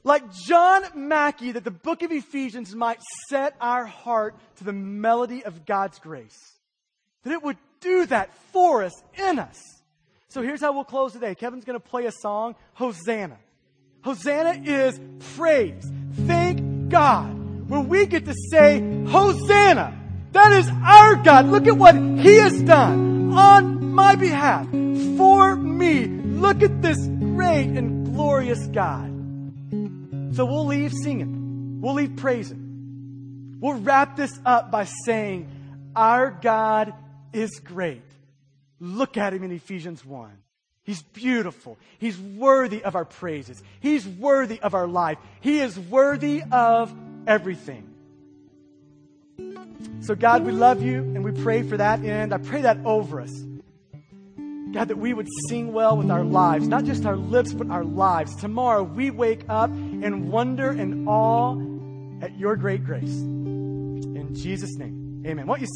[0.04, 5.46] Like John Mackay, that the book of Ephesians might set our heart to the melody
[5.46, 6.38] of God's grace.
[7.24, 9.62] That it would do that for us, in us.
[10.28, 11.36] So here's how we'll close today.
[11.36, 13.38] Kevin's going to play a song, Hosanna.
[14.02, 15.00] Hosanna is
[15.36, 15.90] praise.
[16.26, 17.70] Thank God.
[17.70, 19.98] Where we get to say, Hosanna.
[20.34, 21.46] That is our God.
[21.46, 24.68] Look at what He has done on my behalf
[25.18, 26.08] for me.
[26.08, 26.98] Look at this
[27.36, 29.10] great and glorious God.
[30.36, 31.80] So we'll leave singing.
[31.82, 33.58] We'll leave praising.
[33.60, 35.50] We'll wrap this up by saying,
[35.96, 36.94] Our God
[37.32, 38.04] is great.
[38.80, 40.30] Look at him in Ephesians 1.
[40.84, 41.78] He's beautiful.
[41.98, 43.64] He's worthy of our praises.
[43.80, 45.18] He's worthy of our life.
[45.40, 46.94] He is worthy of
[47.26, 47.90] everything.
[50.02, 52.34] So, God, we love you and we pray for that end.
[52.34, 53.44] I pray that over us.
[54.74, 57.84] God, that we would sing well with our lives, not just our lips, but our
[57.84, 58.36] lives.
[58.36, 61.56] Tomorrow we wake up in wonder and awe
[62.24, 63.20] at your great grace.
[63.22, 65.46] In Jesus' name, amen.
[65.46, 65.68] What you